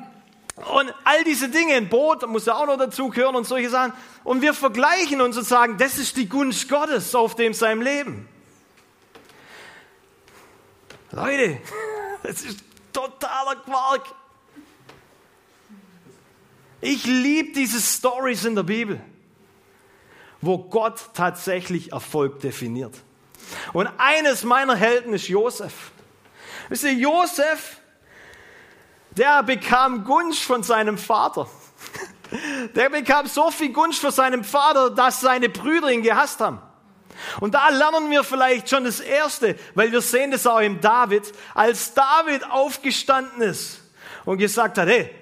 und 0.56 0.94
all 1.04 1.24
diese 1.24 1.50
Dinge, 1.50 1.74
ein 1.74 1.90
Boot 1.90 2.28
muss 2.28 2.46
ja 2.46 2.56
auch 2.56 2.68
noch 2.68 2.78
dazu 2.78 3.10
gehören 3.10 3.36
und 3.36 3.46
solche 3.46 3.70
Sachen. 3.70 3.94
Und 4.24 4.42
wir 4.42 4.54
vergleichen 4.54 5.20
uns 5.20 5.36
und 5.36 5.46
sagen, 5.46 5.78
das 5.78 5.98
ist 5.98 6.16
die 6.16 6.30
Gunst 6.30 6.70
Gottes 6.70 7.16
auf 7.16 7.36
dem 7.36 7.54
seinem 7.54 7.82
Leben. 7.82 8.28
Leute, 11.12 11.60
das 12.24 12.44
ist 12.44 12.60
totaler 12.92 13.56
Quark. 13.58 14.06
Ich 16.82 17.06
liebe 17.06 17.54
diese 17.54 17.80
Stories 17.80 18.46
in 18.46 18.56
der 18.56 18.64
Bibel, 18.64 19.02
wo 20.42 20.60
Gott 20.60 21.00
tatsächlich 21.14 21.94
Erfolg 21.94 22.42
definiert. 22.42 22.94
Und 23.72 23.90
eines 23.98 24.44
meiner 24.44 24.76
Helden 24.76 25.14
ist 25.14 25.28
Josef. 25.28 25.92
Wisst 26.70 26.84
ihr, 26.84 26.94
Josef, 26.94 27.78
der 29.18 29.44
bekam 29.44 30.04
Gunst 30.04 30.44
von 30.44 30.64
seinem 30.64 30.98
Vater. 30.98 31.48
Der 32.76 32.90
bekam 32.90 33.28
so 33.28 33.52
viel 33.52 33.72
Gunst 33.72 34.00
von 34.00 34.12
seinem 34.12 34.44
Vater, 34.44 34.90
dass 34.90 35.22
seine 35.22 35.50
Brüder 35.50 35.92
ihn 35.92 36.02
gehasst 36.02 36.40
haben. 36.40 36.60
Und 37.40 37.54
da 37.54 37.70
lernen 37.70 38.10
wir 38.10 38.24
vielleicht 38.24 38.70
schon 38.70 38.86
das 38.86 39.00
Erste, 39.00 39.56
weil 39.76 39.92
wir 39.92 40.02
sehen 40.02 40.32
das 40.32 40.48
auch 40.48 40.60
im 40.60 40.82
David, 40.82 41.32
als 41.54 41.94
David 41.94 42.50
aufgestanden 42.50 43.42
ist 43.42 43.82
und 44.26 44.40
gesagt 44.40 44.78
hat, 44.78 44.88
hey, 44.88 45.14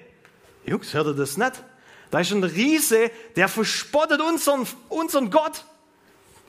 Jungs, 0.64 0.94
hört 0.94 1.08
ihr 1.08 1.14
das 1.14 1.36
nicht? 1.36 1.62
Da 2.10 2.20
ist 2.20 2.30
ein 2.30 2.44
Riese, 2.44 3.10
der 3.36 3.48
verspottet 3.48 4.20
unseren, 4.20 4.66
unseren 4.88 5.30
Gott. 5.30 5.64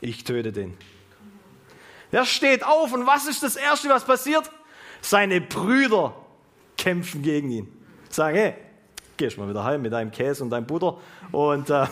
Ich 0.02 0.24
töte 0.24 0.52
den. 0.52 0.78
Der 2.12 2.26
steht 2.26 2.64
auf 2.64 2.94
und 2.94 3.06
was 3.06 3.26
ist 3.26 3.44
das 3.44 3.56
Erste, 3.56 3.90
was 3.90 4.06
passiert? 4.06 4.50
Seine 5.02 5.42
Brüder 5.42 6.16
kämpfen 6.84 7.22
gegen 7.22 7.50
ihn. 7.50 7.68
Sagen, 8.10 8.36
hey, 8.36 8.54
gehst 9.16 9.38
mal 9.38 9.48
wieder 9.48 9.64
heim 9.64 9.82
mit 9.82 9.94
deinem 9.94 10.12
Käse 10.12 10.44
und 10.44 10.50
deinem 10.50 10.66
Butter 10.66 10.98
und, 11.32 11.70
äh, 11.70 11.88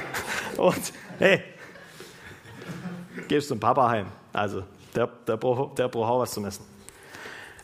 und 0.56 0.92
hey, 1.18 1.42
gehst 3.28 3.48
zum 3.48 3.60
Papa 3.60 3.90
heim. 3.90 4.06
Also, 4.32 4.62
der, 4.94 5.06
der, 5.26 5.36
braucht, 5.36 5.78
der 5.78 5.88
braucht 5.88 6.10
auch 6.10 6.20
was 6.20 6.32
zum 6.32 6.46
Essen. 6.46 6.64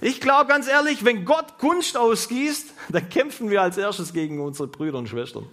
Ich 0.03 0.21
glaube 0.21 0.49
ganz 0.49 0.69
ehrlich, 0.69 1.03
wenn 1.03 1.25
Gott 1.25 1.59
Gunst 1.59 1.97
ausgießt, 1.97 2.75
dann 2.91 3.09
kämpfen 3.09 3.49
wir 3.49 3.63
als 3.63 3.79
erstes 3.79 4.13
gegen 4.13 4.39
unsere 4.41 4.69
Brüder 4.69 4.99
und 4.99 5.09
Schwestern. 5.09 5.47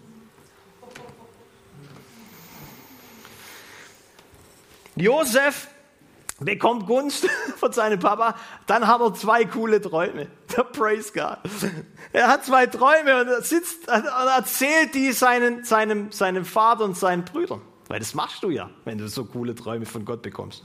Josef 4.97 5.69
bekommt 6.39 6.87
Gunst 6.87 7.27
von 7.57 7.71
seinem 7.71 7.99
Papa, 7.99 8.35
dann 8.67 8.87
hat 8.87 9.01
er 9.01 9.13
zwei 9.13 9.45
coole 9.45 9.81
Träume. 9.81 10.27
Der 10.55 10.63
Praise 10.63 11.11
God. 11.13 11.37
Er 12.11 12.27
hat 12.27 12.45
zwei 12.45 12.65
Träume 12.67 13.21
und 13.21 13.27
er 13.27 13.41
sitzt 13.41 13.87
und 13.87 14.05
erzählt 14.05 14.93
die 14.93 15.11
seinen, 15.11 15.63
seinem, 15.63 16.11
seinem 16.11 16.45
Vater 16.45 16.83
und 16.83 16.97
seinen 16.97 17.25
Brüdern. 17.25 17.61
Weil 17.87 17.99
das 17.99 18.13
machst 18.13 18.43
du 18.43 18.49
ja, 18.49 18.69
wenn 18.85 18.97
du 18.97 19.07
so 19.07 19.25
coole 19.25 19.55
Träume 19.55 19.85
von 19.85 20.05
Gott 20.05 20.21
bekommst. 20.21 20.63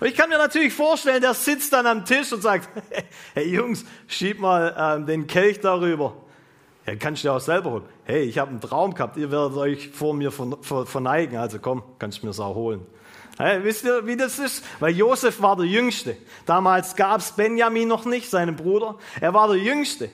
Und 0.00 0.06
ich 0.06 0.14
kann 0.14 0.28
mir 0.28 0.38
natürlich 0.38 0.72
vorstellen, 0.72 1.20
der 1.20 1.34
sitzt 1.34 1.72
dann 1.72 1.86
am 1.86 2.04
Tisch 2.04 2.32
und 2.32 2.42
sagt, 2.42 2.68
hey 3.34 3.48
Jungs, 3.48 3.84
schieb 4.06 4.40
mal 4.40 4.74
ähm, 4.78 5.06
den 5.06 5.26
Kelch 5.26 5.60
darüber. 5.60 6.16
Ja, 6.86 6.96
kannst 6.96 7.22
du 7.22 7.28
dir 7.28 7.34
auch 7.34 7.40
selber 7.40 7.72
holen. 7.72 7.84
Hey, 8.04 8.22
ich 8.22 8.38
habe 8.38 8.50
einen 8.50 8.60
Traum 8.60 8.94
gehabt, 8.94 9.18
ihr 9.18 9.30
werdet 9.30 9.56
euch 9.58 9.90
vor 9.90 10.14
mir 10.14 10.32
verneigen, 10.32 11.36
also 11.36 11.58
komm, 11.58 11.82
kannst 11.98 12.22
du 12.22 12.26
mir 12.26 12.30
es 12.30 12.40
auch 12.40 12.54
holen. 12.54 12.86
Hey, 13.38 13.62
wisst 13.62 13.84
ihr, 13.84 14.04
wie 14.04 14.16
das 14.16 14.40
ist? 14.40 14.64
Weil 14.80 14.96
Josef 14.96 15.40
war 15.40 15.54
der 15.54 15.66
Jüngste. 15.66 16.16
Damals 16.44 16.96
gab 16.96 17.20
es 17.20 17.30
Benjamin 17.30 17.86
noch 17.86 18.04
nicht, 18.04 18.28
seinen 18.28 18.56
Bruder. 18.56 18.96
Er 19.20 19.32
war 19.32 19.46
der 19.46 19.58
Jüngste. 19.58 20.10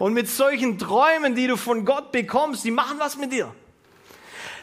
Und 0.00 0.14
mit 0.14 0.28
solchen 0.28 0.76
Träumen, 0.76 1.36
die 1.36 1.46
du 1.46 1.56
von 1.56 1.84
Gott 1.84 2.10
bekommst, 2.10 2.64
die 2.64 2.72
machen 2.72 2.98
was 2.98 3.16
mit 3.16 3.32
dir. 3.32 3.54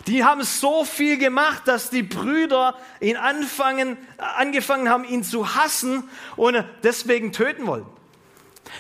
Die 0.07 0.25
haben 0.25 0.43
so 0.43 0.84
viel 0.84 1.17
gemacht, 1.17 1.62
dass 1.65 1.89
die 1.89 2.03
Brüder 2.03 2.75
ihn 2.99 3.15
anfangen, 3.15 3.97
angefangen 4.17 4.89
haben, 4.89 5.05
ihn 5.05 5.23
zu 5.23 5.55
hassen 5.55 6.10
und 6.36 6.62
deswegen 6.84 7.31
töten 7.31 7.67
wollten. 7.67 7.88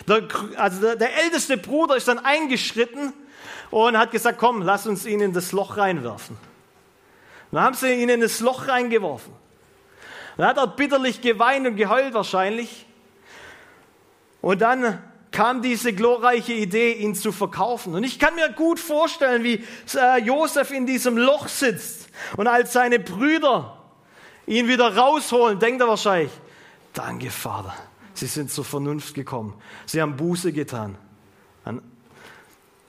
Der, 0.07 0.27
also 0.57 0.81
der, 0.81 0.97
der 0.97 1.23
älteste 1.23 1.55
Bruder 1.57 1.95
ist 1.95 2.09
dann 2.09 2.19
eingeschritten 2.19 3.13
und 3.69 3.97
hat 3.97 4.11
gesagt, 4.11 4.37
komm, 4.37 4.63
lass 4.63 4.85
uns 4.85 5.05
ihn 5.05 5.21
in 5.21 5.31
das 5.31 5.53
Loch 5.53 5.77
reinwerfen. 5.77 6.37
Dann 7.51 7.61
haben 7.61 7.75
sie 7.75 7.93
ihn 7.93 8.09
in 8.09 8.21
das 8.21 8.39
Loch 8.39 8.67
reingeworfen. 8.67 9.33
Dann 10.37 10.47
hat 10.47 10.57
er 10.57 10.67
bitterlich 10.67 11.21
geweint 11.21 11.67
und 11.67 11.75
geheult 11.75 12.13
wahrscheinlich. 12.13 12.85
Und 14.41 14.61
dann 14.61 15.01
kam 15.31 15.61
diese 15.61 15.93
glorreiche 15.93 16.53
Idee, 16.53 16.93
ihn 16.93 17.15
zu 17.15 17.31
verkaufen. 17.31 17.95
Und 17.95 18.03
ich 18.03 18.19
kann 18.19 18.35
mir 18.35 18.51
gut 18.51 18.79
vorstellen, 18.79 19.43
wie 19.43 19.63
äh, 19.95 20.21
Josef 20.21 20.71
in 20.71 20.85
diesem 20.85 21.17
Loch 21.17 21.47
sitzt 21.47 22.09
und 22.37 22.47
als 22.47 22.73
seine 22.73 22.99
Brüder 22.99 23.77
ihn 24.45 24.67
wieder 24.67 24.95
rausholen, 24.95 25.59
denkt 25.59 25.81
er 25.81 25.87
wahrscheinlich, 25.87 26.31
danke 26.93 27.31
Vater, 27.31 27.73
Sie 28.13 28.27
sind 28.27 28.51
zur 28.51 28.65
Vernunft 28.65 29.13
gekommen. 29.13 29.53
Sie 29.85 30.01
haben 30.01 30.17
Buße 30.17 30.51
getan. 30.51 30.97
Ein 31.63 31.81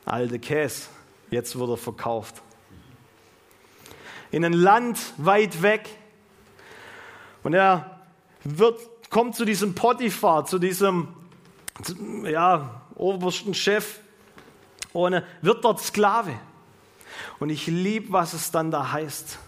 alter 0.05 0.39
Käse, 0.39 0.89
jetzt 1.31 1.57
wird 1.59 1.71
er 1.71 1.77
verkauft. 1.77 2.43
In 4.33 4.45
ein 4.45 4.53
Land 4.53 4.99
weit 5.19 5.63
weg. 5.63 5.89
Und 7.45 7.55
er 7.55 8.01
wird, 8.43 8.81
kommt 9.11 9.37
zu 9.37 9.45
diesem 9.45 9.77
Potiphar, 9.77 10.45
zu 10.47 10.59
diesem 10.59 11.09
ja, 12.25 12.83
obersten 12.97 13.55
Chef 13.55 14.01
und 14.93 15.23
wird 15.41 15.65
dort 15.65 15.81
Sklave. 15.81 16.35
Und 17.39 17.51
ich 17.51 17.67
liebe, 17.67 18.13
was 18.13 18.33
es 18.33 18.51
dann 18.51 18.71
da 18.71 18.93
heißt. 18.93 19.39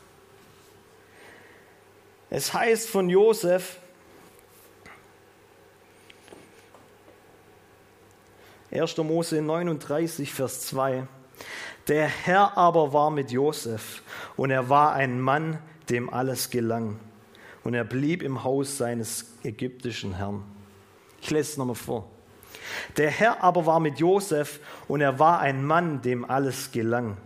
Es 2.30 2.52
heißt 2.52 2.88
von 2.88 3.08
Josef, 3.08 3.78
1. 8.72 8.96
Mose 8.98 9.40
39, 9.40 10.32
Vers 10.32 10.66
2. 10.66 11.06
Der 11.88 12.06
Herr 12.06 12.56
aber 12.56 12.92
war 12.92 13.10
mit 13.10 13.30
Josef 13.30 14.02
und 14.36 14.50
er 14.50 14.68
war 14.68 14.94
ein 14.94 15.20
Mann, 15.20 15.58
dem 15.90 16.08
alles 16.08 16.50
gelang. 16.50 16.98
Und 17.62 17.74
er 17.74 17.84
blieb 17.84 18.22
im 18.22 18.42
Haus 18.44 18.78
seines 18.78 19.26
ägyptischen 19.42 20.14
Herrn. 20.14 20.44
Ich 21.20 21.30
lese 21.30 21.52
es 21.52 21.56
nochmal 21.56 21.76
vor. 21.76 22.10
Der 22.96 23.10
Herr 23.10 23.42
aber 23.42 23.66
war 23.66 23.80
mit 23.80 23.98
Josef 23.98 24.60
und 24.88 25.00
er 25.00 25.18
war 25.18 25.40
ein 25.40 25.64
Mann, 25.64 26.00
dem 26.02 26.24
alles 26.24 26.70
gelang. 26.70 27.16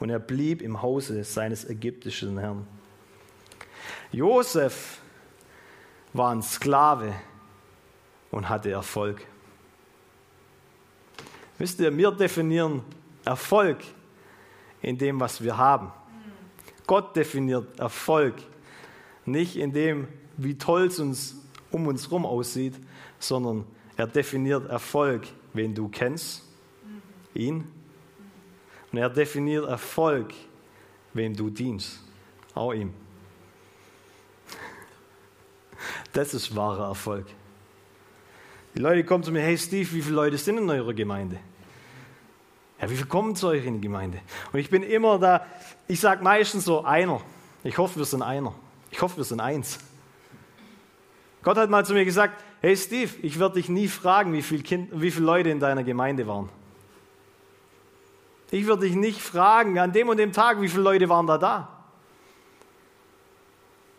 Und 0.00 0.10
er 0.10 0.18
blieb 0.18 0.62
im 0.62 0.82
Hause 0.82 1.24
seines 1.24 1.68
ägyptischen 1.68 2.38
Herrn. 2.38 2.66
Josef 4.10 4.98
war 6.12 6.34
ein 6.34 6.42
Sklave 6.42 7.14
und 8.30 8.48
hatte 8.48 8.70
Erfolg. 8.70 9.24
Wisst 11.58 11.80
ihr, 11.80 11.96
wir 11.96 12.10
definieren 12.10 12.82
Erfolg 13.24 13.78
in 14.82 14.98
dem, 14.98 15.20
was 15.20 15.42
wir 15.42 15.56
haben. 15.56 15.92
Gott 16.86 17.16
definiert 17.16 17.78
Erfolg 17.78 18.34
nicht 19.24 19.56
in 19.56 19.72
dem, 19.72 20.08
wie 20.36 20.58
toll 20.58 20.86
es 20.86 20.98
uns 20.98 21.36
um 21.70 21.86
uns 21.86 22.04
herum 22.06 22.26
aussieht, 22.26 22.74
sondern 23.18 23.64
er 23.96 24.06
definiert 24.06 24.68
Erfolg, 24.68 25.26
wen 25.52 25.74
du 25.74 25.88
kennst, 25.88 26.42
ihn. 27.34 27.66
Und 28.90 28.98
er 28.98 29.08
definiert 29.08 29.66
Erfolg, 29.66 30.34
wem 31.14 31.34
du 31.34 31.48
dienst, 31.48 32.02
auch 32.54 32.72
ihm. 32.72 32.92
Das 36.12 36.34
ist 36.34 36.54
wahrer 36.54 36.88
Erfolg. 36.88 37.26
Die 38.74 38.80
Leute 38.80 39.04
kommen 39.04 39.24
zu 39.24 39.32
mir, 39.32 39.40
hey 39.40 39.56
Steve, 39.56 39.90
wie 39.92 40.02
viele 40.02 40.16
Leute 40.16 40.38
sind 40.38 40.58
in 40.58 40.68
eurer 40.68 40.94
Gemeinde? 40.94 41.38
Ja, 42.82 42.90
wie 42.90 42.96
viele 42.96 43.08
kommen 43.08 43.36
zu 43.36 43.46
euch 43.46 43.64
in 43.64 43.74
die 43.74 43.80
Gemeinde? 43.80 44.20
Und 44.52 44.58
ich 44.58 44.68
bin 44.68 44.82
immer 44.82 45.16
da, 45.20 45.46
ich 45.86 46.00
sage 46.00 46.22
meistens 46.22 46.64
so 46.64 46.84
einer. 46.84 47.20
Ich 47.62 47.78
hoffe, 47.78 47.96
wir 48.00 48.04
sind 48.04 48.22
einer. 48.22 48.52
Ich 48.90 49.00
hoffe, 49.00 49.18
wir 49.18 49.24
sind 49.24 49.38
eins. 49.38 49.78
Gott 51.44 51.56
hat 51.56 51.70
mal 51.70 51.86
zu 51.86 51.94
mir 51.94 52.04
gesagt, 52.04 52.42
hey 52.60 52.76
Steve, 52.76 53.12
ich 53.22 53.38
werde 53.38 53.54
dich 53.54 53.68
nie 53.68 53.86
fragen, 53.86 54.32
wie, 54.32 54.42
viel 54.42 54.62
kind, 54.64 54.88
wie 54.92 55.12
viele 55.12 55.26
Leute 55.26 55.50
in 55.50 55.60
deiner 55.60 55.84
Gemeinde 55.84 56.26
waren. 56.26 56.48
Ich 58.50 58.66
würde 58.66 58.86
dich 58.86 58.96
nicht 58.96 59.20
fragen, 59.20 59.78
an 59.78 59.92
dem 59.92 60.08
und 60.08 60.16
dem 60.16 60.32
Tag, 60.32 60.60
wie 60.60 60.68
viele 60.68 60.82
Leute 60.82 61.08
waren 61.08 61.28
da 61.28 61.38
da. 61.38 61.84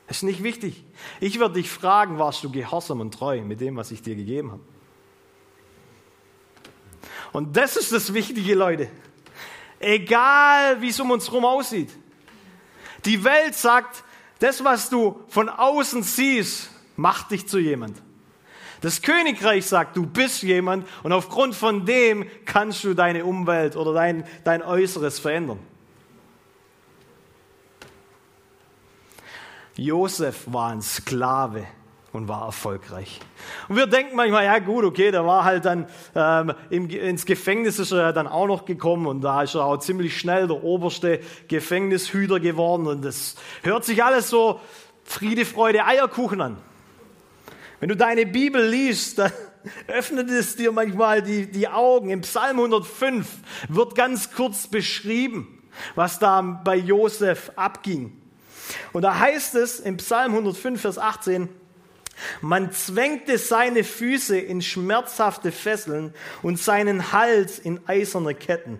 Das 0.08 0.18
ist 0.18 0.24
nicht 0.24 0.44
wichtig. 0.44 0.84
Ich 1.22 1.40
würde 1.40 1.56
dich 1.56 1.70
fragen, 1.70 2.20
warst 2.20 2.44
du 2.44 2.52
gehorsam 2.52 3.00
und 3.00 3.14
treu 3.14 3.42
mit 3.42 3.62
dem, 3.62 3.78
was 3.78 3.92
ich 3.92 4.02
dir 4.02 4.16
gegeben 4.16 4.52
habe? 4.52 4.73
Und 7.34 7.58
das 7.58 7.76
ist 7.76 7.92
das 7.92 8.14
Wichtige, 8.14 8.54
Leute. 8.54 8.90
Egal, 9.80 10.80
wie 10.82 10.90
es 10.90 11.00
um 11.00 11.12
uns 11.12 11.28
herum 11.28 11.44
aussieht. 11.44 11.90
Die 13.04 13.24
Welt 13.24 13.56
sagt, 13.56 14.04
das, 14.40 14.64
was 14.64 14.90
du 14.90 15.20
von 15.28 15.50
außen 15.50 16.04
siehst, 16.04 16.70
macht 16.96 17.32
dich 17.32 17.48
zu 17.48 17.60
jemand. 17.60 18.02
Das 18.82 19.02
Königreich 19.02 19.66
sagt, 19.66 19.98
du 19.98 20.06
bist 20.06 20.44
jemand 20.44 20.88
und 21.04 21.12
aufgrund 21.12 21.56
von 21.56 21.86
dem 21.86 22.26
kannst 22.46 22.84
du 22.84 22.94
deine 22.94 23.26
Umwelt 23.26 23.76
oder 23.76 23.94
dein, 23.94 24.26
dein 24.44 24.62
Äußeres 24.62 25.20
verändern. 25.20 25.60
Josef 29.76 30.44
war 30.46 30.72
ein 30.72 30.82
Sklave 30.82 31.66
und 32.14 32.28
war 32.28 32.46
erfolgreich. 32.46 33.20
Und 33.68 33.76
wir 33.76 33.88
denken 33.88 34.16
manchmal, 34.16 34.46
ja 34.46 34.60
gut, 34.60 34.86
okay, 34.86 35.12
der 35.12 35.26
war 35.26 35.44
halt 35.44 35.66
dann 35.66 35.88
ähm, 36.16 36.54
im, 36.70 36.90
ins 36.90 37.26
Gefängnis 37.26 37.80
ist 37.80 37.92
er 37.92 38.14
dann 38.14 38.28
auch 38.28 38.48
noch 38.48 38.66
gekommen 38.66 39.08
und 39.08 39.22
da 39.22 39.42
ist 39.42 39.56
er 39.56 39.66
auch 39.66 39.78
ziemlich 39.78 40.18
schnell 40.18 40.48
der 40.48 40.64
oberste 40.64 41.20
Gefängnishüter 41.48 42.40
geworden 42.40 42.86
und 42.86 43.04
das 43.04 43.36
hört 43.64 43.84
sich 43.84 44.04
alles 44.04 44.30
so 44.30 44.62
Friede, 45.04 45.44
Freude, 45.44 45.86
Eierkuchen 45.86 46.40
an. 46.40 46.58
Wenn 47.80 47.90
du 47.90 47.98
deine 47.98 48.28
Bibel 48.28 48.66
liest, 48.66 49.18
dann 49.18 49.32
öffnet 49.88 50.30
es 50.30 50.56
dir 50.56 50.72
manchmal 50.72 51.24
die, 51.24 51.50
die 51.50 51.68
Augen. 51.68 52.12
Im 52.12 52.22
Psalm 52.22 52.58
105 52.58 53.28
wird 53.70 53.96
ganz 53.96 54.32
kurz 54.32 54.68
beschrieben, 54.68 55.64
was 55.96 56.20
da 56.20 56.42
bei 56.42 56.76
Josef 56.78 57.52
abging. 57.56 58.22
Und 58.94 59.02
da 59.02 59.18
heißt 59.18 59.56
es 59.56 59.80
im 59.80 59.98
Psalm 59.98 60.32
105, 60.32 60.80
Vers 60.80 60.98
18, 60.98 61.50
Man 62.42 62.72
zwängte 62.72 63.38
seine 63.38 63.84
Füße 63.84 64.38
in 64.38 64.62
schmerzhafte 64.62 65.52
Fesseln 65.52 66.14
und 66.42 66.60
seinen 66.60 67.12
Hals 67.12 67.60
in 67.60 67.80
eiserne 67.88 68.36
Ketten, 68.36 68.80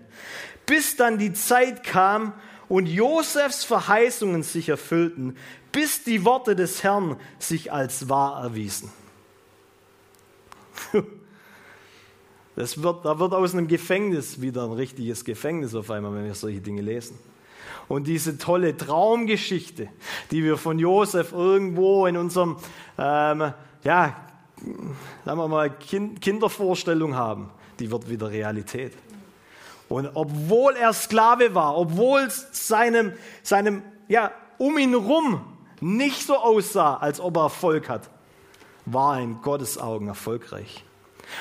bis 0.66 0.96
dann 0.96 1.18
die 1.18 1.32
Zeit 1.32 1.84
kam 1.84 2.32
und 2.68 2.86
Josefs 2.86 3.64
Verheißungen 3.64 4.42
sich 4.42 4.68
erfüllten, 4.68 5.36
bis 5.72 6.04
die 6.04 6.24
Worte 6.24 6.56
des 6.56 6.82
Herrn 6.82 7.18
sich 7.38 7.72
als 7.72 8.08
wahr 8.08 8.42
erwiesen. 8.42 8.90
Das 12.56 12.80
wird, 12.80 13.04
da 13.04 13.18
wird 13.18 13.32
aus 13.32 13.52
einem 13.52 13.66
Gefängnis 13.66 14.40
wieder 14.40 14.62
ein 14.62 14.70
richtiges 14.70 15.24
Gefängnis 15.24 15.74
auf 15.74 15.90
einmal, 15.90 16.14
wenn 16.14 16.24
wir 16.24 16.34
solche 16.34 16.60
Dinge 16.60 16.82
lesen. 16.82 17.18
Und 17.88 18.06
diese 18.06 18.38
tolle 18.38 18.76
Traumgeschichte, 18.76 19.88
die 20.30 20.42
wir 20.42 20.56
von 20.56 20.78
Josef 20.78 21.32
irgendwo 21.32 22.06
in 22.06 22.16
unserem, 22.16 22.56
ähm, 22.98 23.52
ja, 23.82 24.16
sagen 25.24 25.38
wir 25.38 25.48
mal, 25.48 25.70
kind, 25.70 26.20
Kindervorstellung 26.20 27.14
haben, 27.14 27.50
die 27.78 27.90
wird 27.90 28.08
wieder 28.08 28.30
Realität. 28.30 28.92
Und 29.88 30.10
obwohl 30.14 30.74
er 30.76 30.92
Sklave 30.92 31.54
war, 31.54 31.76
obwohl 31.76 32.28
seinem, 32.30 33.12
seinem, 33.42 33.82
ja, 34.08 34.32
um 34.58 34.78
ihn 34.78 34.94
rum 34.94 35.44
nicht 35.80 36.26
so 36.26 36.36
aussah, 36.36 36.96
als 36.96 37.20
ob 37.20 37.36
er 37.36 37.44
Erfolg 37.44 37.88
hat, 37.88 38.08
war 38.86 39.18
er 39.18 39.24
in 39.24 39.42
Gottes 39.42 39.76
Augen 39.78 40.08
erfolgreich. 40.08 40.84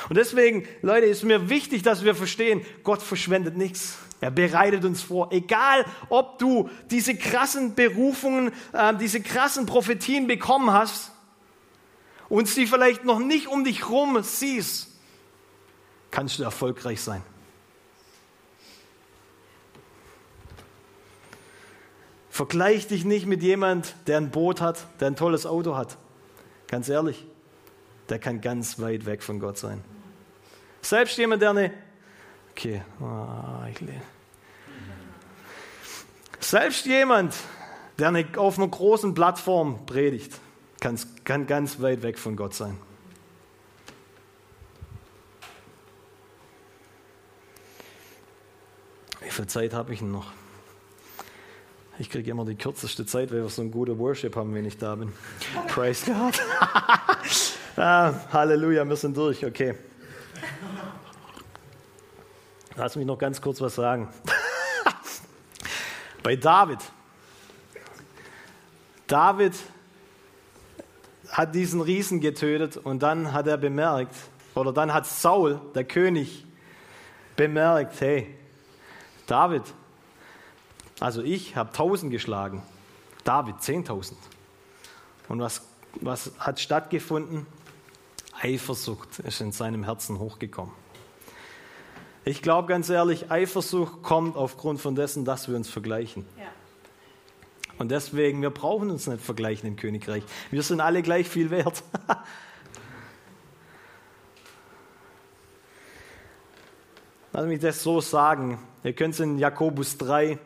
Und 0.09 0.17
deswegen, 0.17 0.67
Leute, 0.81 1.05
ist 1.05 1.23
mir 1.23 1.49
wichtig, 1.49 1.83
dass 1.83 2.03
wir 2.03 2.15
verstehen, 2.15 2.61
Gott 2.83 3.01
verschwendet 3.01 3.57
nichts. 3.57 3.97
Er 4.23 4.31
bereitet 4.31 4.85
uns 4.85 5.01
vor. 5.01 5.33
Egal, 5.33 5.85
ob 6.07 6.39
du 6.39 6.69
diese 6.89 7.13
krassen 7.13 7.75
Berufungen, 7.75 8.53
äh, 8.71 8.95
diese 8.95 9.19
krassen 9.19 9.65
Prophetien 9.65 10.27
bekommen 10.27 10.71
hast 10.71 11.11
und 12.29 12.47
sie 12.47 12.65
vielleicht 12.65 13.03
noch 13.03 13.19
nicht 13.19 13.47
um 13.47 13.65
dich 13.65 13.89
rum 13.89 14.17
siehst, 14.23 14.87
kannst 16.09 16.39
du 16.39 16.43
erfolgreich 16.43 17.01
sein. 17.01 17.21
Vergleich 22.29 22.87
dich 22.87 23.03
nicht 23.03 23.25
mit 23.25 23.43
jemand, 23.43 23.93
der 24.07 24.19
ein 24.19 24.31
Boot 24.31 24.61
hat, 24.61 24.87
der 25.01 25.07
ein 25.07 25.17
tolles 25.17 25.45
Auto 25.45 25.75
hat. 25.75 25.97
Ganz 26.67 26.87
ehrlich, 26.87 27.25
der 28.07 28.19
kann 28.19 28.39
ganz 28.39 28.79
weit 28.79 29.05
weg 29.05 29.21
von 29.21 29.41
Gott 29.41 29.57
sein. 29.57 29.83
Selbst 30.81 31.17
jemand, 31.17 31.41
der 31.41 31.49
eine. 31.49 31.73
Okay, 32.51 32.83
oh, 33.01 33.67
ich 33.69 33.81
selbst 36.53 36.85
jemand, 36.85 37.33
der 37.97 38.09
eine, 38.09 38.27
auf 38.37 38.59
einer 38.59 38.67
großen 38.67 39.15
Plattform 39.15 39.87
predigt, 39.87 40.39
kann, 40.79 40.99
kann 41.23 41.47
ganz 41.47 41.81
weit 41.81 42.03
weg 42.03 42.19
von 42.19 42.35
Gott 42.35 42.53
sein. 42.53 42.77
Wie 49.21 49.31
viel 49.31 49.47
Zeit 49.47 49.73
habe 49.73 49.93
ich 49.93 49.99
denn 49.99 50.11
noch? 50.11 50.31
Ich 51.97 52.11
kriege 52.11 52.29
immer 52.29 52.45
die 52.45 52.53
kürzeste 52.53 53.07
Zeit, 53.07 53.31
weil 53.31 53.41
wir 53.41 53.49
so 53.49 53.63
einen 53.63 53.71
guten 53.71 53.97
Worship 53.97 54.35
haben, 54.35 54.53
wenn 54.53 54.65
ich 54.65 54.77
da 54.77 54.93
bin. 54.93 55.11
Praise 55.69 56.05
God. 56.05 56.39
ah, 57.77 58.13
Halleluja, 58.31 58.87
wir 58.87 58.95
sind 58.95 59.17
durch. 59.17 59.43
Okay. 59.43 59.73
Lass 62.75 62.95
mich 62.95 63.07
noch 63.07 63.17
ganz 63.17 63.41
kurz 63.41 63.59
was 63.59 63.73
sagen. 63.73 64.07
Bei 66.23 66.37
David. 66.37 66.79
David 69.07 69.53
hat 71.29 71.53
diesen 71.53 71.81
Riesen 71.81 72.21
getötet 72.21 72.77
und 72.77 73.03
dann 73.03 73.33
hat 73.33 73.47
er 73.47 73.57
bemerkt, 73.57 74.15
oder 74.55 74.71
dann 74.71 74.93
hat 74.93 75.05
Saul, 75.05 75.59
der 75.75 75.83
König, 75.83 76.45
bemerkt, 77.35 77.99
hey, 77.99 78.33
David, 79.27 79.63
also 80.99 81.21
ich 81.21 81.55
habe 81.55 81.73
tausend 81.73 82.11
geschlagen, 82.11 82.61
David 83.23 83.61
zehntausend. 83.61 84.19
Und 85.27 85.39
was, 85.39 85.61
was 85.95 86.31
hat 86.39 86.59
stattgefunden? 86.59 87.45
Eifersucht 88.41 89.19
ist 89.19 89.41
in 89.41 89.51
seinem 89.51 89.83
Herzen 89.83 90.19
hochgekommen. 90.19 90.82
Ich 92.25 92.41
glaube 92.41 92.69
ganz 92.69 92.89
ehrlich, 92.89 93.29
Eifersucht 93.31 94.01
kommt 94.01 94.37
aufgrund 94.37 94.79
von 94.79 94.95
dessen, 94.95 95.25
dass 95.25 95.49
wir 95.49 95.55
uns 95.57 95.69
vergleichen. 95.69 96.25
Ja. 96.37 96.45
Und 97.77 97.91
deswegen, 97.91 98.41
wir 98.41 98.49
brauchen 98.49 98.89
uns 98.89 99.07
nicht 99.07 99.21
vergleichen 99.21 99.67
im 99.67 99.75
Königreich. 99.75 100.23
Wir 100.51 100.63
sind 100.63 100.79
alle 100.79 101.01
gleich 101.01 101.27
viel 101.27 101.49
wert. 101.49 101.83
Lass 107.33 107.45
mich 107.45 107.59
das 107.59 107.83
so 107.83 107.99
sagen. 107.99 108.59
Ihr 108.83 108.93
könnt 108.93 109.15
es 109.15 109.19
in 109.19 109.37
Jakobus 109.39 109.97
3, 109.97 110.37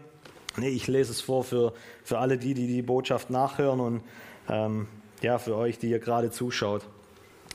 nee, 0.56 0.70
ich 0.70 0.88
lese 0.88 1.12
es 1.12 1.22
vor 1.22 1.44
für, 1.44 1.74
für 2.04 2.18
alle 2.18 2.38
die, 2.38 2.54
die 2.54 2.66
die 2.66 2.82
Botschaft 2.82 3.30
nachhören 3.30 3.80
und 3.80 4.02
ähm, 4.48 4.88
ja, 5.22 5.38
für 5.38 5.56
euch, 5.56 5.78
die 5.80 5.90
ihr 5.90 6.00
gerade 6.00 6.32
zuschaut. 6.32 6.88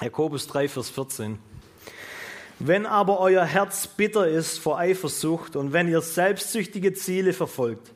Jakobus 0.01 0.47
3, 0.49 0.69
Vers 0.69 0.91
14. 0.91 1.39
Wenn 2.59 2.87
aber 2.87 3.21
euer 3.21 3.45
Herz 3.45 3.87
bitter 3.87 4.27
ist 4.29 4.59
vor 4.59 4.79
Eifersucht 4.79 5.57
und 5.57 5.73
wenn 5.73 5.89
ihr 5.89 6.01
selbstsüchtige 6.01 6.93
Ziele 6.95 7.33
verfolgt, 7.33 7.93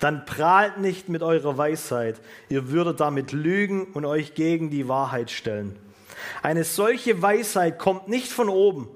dann 0.00 0.24
prahlt 0.24 0.78
nicht 0.78 1.08
mit 1.08 1.22
eurer 1.22 1.58
Weisheit, 1.58 2.20
ihr 2.48 2.70
würdet 2.70 3.00
damit 3.00 3.32
lügen 3.32 3.84
und 3.92 4.04
euch 4.04 4.34
gegen 4.34 4.70
die 4.70 4.88
Wahrheit 4.88 5.30
stellen. 5.30 5.78
Eine 6.42 6.64
solche 6.64 7.20
Weisheit 7.22 7.78
kommt 7.78 8.08
nicht 8.08 8.28
von 8.28 8.48
oben, 8.48 8.88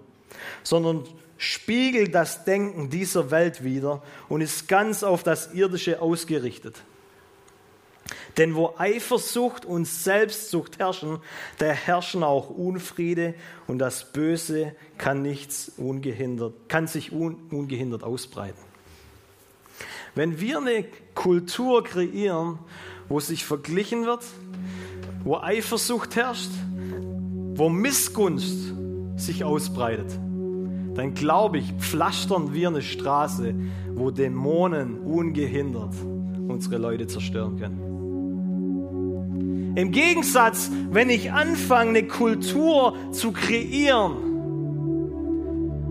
sondern 0.63 1.05
spiegelt 1.37 2.15
das 2.15 2.45
Denken 2.45 2.89
dieser 2.89 3.31
Welt 3.31 3.65
wider 3.65 4.03
und 4.29 4.41
ist 4.41 4.69
ganz 4.69 5.03
auf 5.03 5.23
das 5.23 5.53
Irdische 5.53 6.01
ausgerichtet. 6.01 6.83
Denn 8.39 8.55
wo 8.55 8.75
Eifersucht 8.79 9.67
und 9.67 9.87
Selbstsucht 9.87 10.79
herrschen, 10.79 11.19
da 11.59 11.67
herrschen 11.67 12.23
auch 12.23 12.49
Unfriede 12.49 13.35
und 13.67 13.79
das 13.79 14.13
Böse 14.13 14.75
kann, 14.97 15.23
nichts 15.23 15.73
ungehindert, 15.77 16.55
kann 16.69 16.87
sich 16.87 17.13
un, 17.13 17.37
ungehindert 17.51 18.03
ausbreiten. 18.03 18.63
Wenn 20.15 20.41
wir 20.41 20.59
eine 20.59 20.85
Kultur 21.15 21.85
kreieren, 21.85 22.59
wo 23.09 23.21
sich 23.21 23.45
verglichen 23.45 24.07
wird, 24.07 24.25
wo 25.25 25.37
Eifersucht 25.37 26.17
herrscht, 26.17 26.51
wo 27.55 27.69
Missgunst 27.69 28.75
sich 29.17 29.45
ausbreitet, 29.45 30.11
dann 30.95 31.15
glaube 31.15 31.59
ich, 31.59 31.73
pflastern 31.75 32.53
wir 32.53 32.69
eine 32.69 32.83
Straße, 32.83 33.55
wo 33.95 34.11
Dämonen 34.11 34.99
ungehindert 35.01 35.95
unsere 36.49 36.77
Leute 36.77 37.07
zerstören 37.07 37.59
können. 37.59 37.92
Im 39.75 39.91
Gegensatz, 39.91 40.71
wenn 40.91 41.09
ich 41.09 41.33
anfange, 41.33 41.91
eine 41.91 42.07
Kultur 42.07 42.95
zu 43.11 43.33
kreieren, 43.33 44.17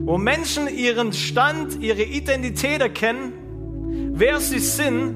wo 0.05 0.17
Menschen 0.17 0.67
ihren 0.67 1.13
Stand, 1.13 1.81
ihre 1.81 2.03
Identität 2.03 2.81
erkennen, 2.81 3.33
wer 4.13 4.39
sie 4.39 4.59
sind 4.59 5.15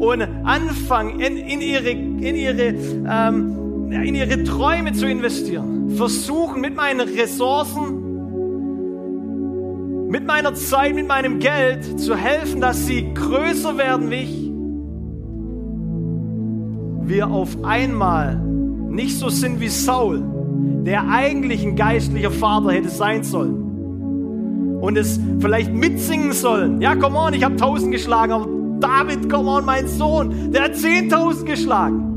und 0.00 0.22
anfangen, 0.44 1.20
in, 1.20 1.36
in 1.36 1.60
ihre, 1.60 1.90
in, 1.90 2.36
ihre, 2.36 2.74
ähm, 3.08 3.90
in 3.90 4.14
ihre 4.14 4.44
Träume 4.44 4.92
zu 4.92 5.06
investieren, 5.06 5.90
versuchen 5.96 6.60
mit 6.60 6.74
meinen 6.74 7.00
Ressourcen, 7.00 8.00
mit 10.08 10.26
meiner 10.26 10.54
Zeit, 10.54 10.94
mit 10.94 11.06
meinem 11.06 11.38
Geld 11.38 11.98
zu 11.98 12.14
helfen, 12.16 12.60
dass 12.60 12.86
sie 12.86 13.14
größer 13.14 13.78
werden 13.78 14.10
wie 14.10 14.16
ich, 14.16 14.51
wir 17.12 17.30
auf 17.30 17.62
einmal 17.62 18.36
nicht 18.36 19.18
so 19.18 19.28
sind 19.28 19.60
wie 19.60 19.68
Saul, 19.68 20.22
der 20.84 21.08
eigentlich 21.08 21.62
ein 21.64 21.76
geistlicher 21.76 22.30
Vater 22.30 22.72
hätte 22.72 22.88
sein 22.88 23.22
sollen. 23.22 24.80
Und 24.80 24.96
es 24.96 25.20
vielleicht 25.38 25.72
mitsingen 25.72 26.32
sollen. 26.32 26.80
Ja, 26.80 26.96
come 26.96 27.18
on, 27.18 27.34
ich 27.34 27.44
habe 27.44 27.56
tausend 27.56 27.92
geschlagen, 27.92 28.32
aber 28.32 28.48
David, 28.80 29.30
come 29.30 29.50
on, 29.50 29.64
mein 29.64 29.86
Sohn, 29.86 30.52
der 30.52 30.64
hat 30.64 30.76
zehntausend 30.76 31.46
geschlagen. 31.46 32.08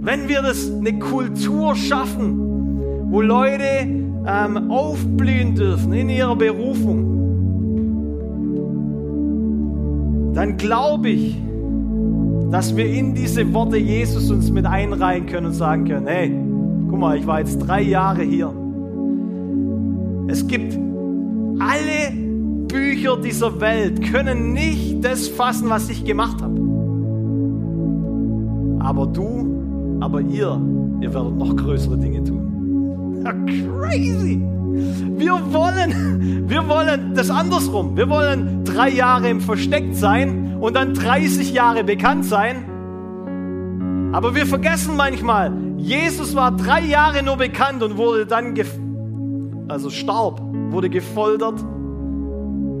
Wenn 0.00 0.28
wir 0.28 0.42
das 0.42 0.72
eine 0.72 0.98
Kultur 0.98 1.76
schaffen, 1.76 2.40
wo 3.10 3.20
Leute 3.20 3.86
ähm, 4.26 4.70
aufblühen 4.70 5.54
dürfen 5.54 5.92
in 5.92 6.08
ihrer 6.08 6.34
Berufung, 6.34 7.11
dann 10.34 10.56
glaube 10.56 11.10
ich, 11.10 11.36
dass 12.50 12.76
wir 12.76 12.86
in 12.86 13.14
diese 13.14 13.52
Worte 13.54 13.76
Jesus 13.76 14.30
uns 14.30 14.50
mit 14.50 14.66
einreihen 14.66 15.26
können 15.26 15.46
und 15.46 15.54
sagen 15.54 15.84
können, 15.84 16.06
hey, 16.06 16.30
guck 16.88 16.98
mal, 16.98 17.16
ich 17.16 17.26
war 17.26 17.40
jetzt 17.40 17.58
drei 17.58 17.82
Jahre 17.82 18.22
hier. 18.22 18.52
Es 20.28 20.46
gibt 20.46 20.78
alle 21.58 22.12
Bücher 22.68 23.16
dieser 23.16 23.60
Welt 23.60 24.02
können 24.10 24.52
nicht 24.52 25.04
das 25.04 25.28
fassen, 25.28 25.68
was 25.68 25.88
ich 25.88 26.04
gemacht 26.04 26.40
habe. 26.42 26.62
aber 28.92 29.06
du, 29.06 29.98
aber 30.00 30.20
ihr, 30.20 30.60
ihr 31.00 31.14
werdet 31.14 31.36
noch 31.36 31.56
größere 31.56 31.96
Dinge 31.96 32.22
tun. 32.24 33.22
Crazy! 33.80 34.42
Wir 34.72 35.52
wollen, 35.52 36.48
wir 36.48 36.68
wollen 36.68 37.14
das 37.14 37.30
andersrum. 37.30 37.96
Wir 37.96 38.08
wollen 38.08 38.64
drei 38.64 38.88
Jahre 38.88 39.28
im 39.28 39.40
Versteckt 39.40 39.96
sein 39.96 40.56
und 40.60 40.74
dann 40.74 40.94
30 40.94 41.52
Jahre 41.52 41.84
bekannt 41.84 42.24
sein. 42.24 42.64
Aber 44.12 44.34
wir 44.34 44.46
vergessen 44.46 44.96
manchmal, 44.96 45.52
Jesus 45.78 46.34
war 46.34 46.52
drei 46.56 46.82
Jahre 46.82 47.22
nur 47.22 47.36
bekannt 47.36 47.82
und 47.82 47.96
wurde 47.96 48.26
dann, 48.26 48.54
also 49.68 49.90
starb, 49.90 50.40
wurde 50.70 50.90
gefoltert, 50.90 51.58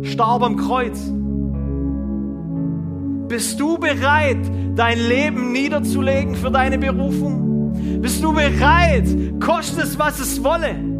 starb 0.02 0.42
am 0.42 0.56
Kreuz. 0.56 1.12
Bist 3.28 3.58
du 3.58 3.78
bereit, 3.78 4.50
dein 4.76 4.98
Leben 4.98 5.52
niederzulegen 5.52 6.34
für 6.34 6.50
deine 6.50 6.78
Berufung? 6.78 7.72
Bist 8.00 8.22
du 8.22 8.32
bereit, 8.32 9.08
kostet 9.40 9.84
es, 9.84 9.98
was 9.98 10.20
es 10.20 10.44
wolle? 10.44 10.91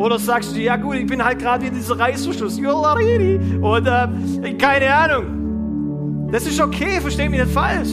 Oder 0.00 0.18
sagst 0.18 0.56
du, 0.56 0.58
ja 0.58 0.76
gut, 0.76 0.94
ich 0.94 1.06
bin 1.06 1.22
halt 1.22 1.40
gerade 1.40 1.66
in 1.66 1.74
dieser 1.74 1.98
Reißverschluss. 1.98 2.56
Und 2.56 3.86
äh, 3.86 4.54
keine 4.54 4.94
Ahnung. 4.94 6.30
Das 6.32 6.46
ist 6.46 6.58
okay, 6.58 7.02
versteh 7.02 7.28
mich 7.28 7.38
nicht 7.38 7.52
falsch. 7.52 7.90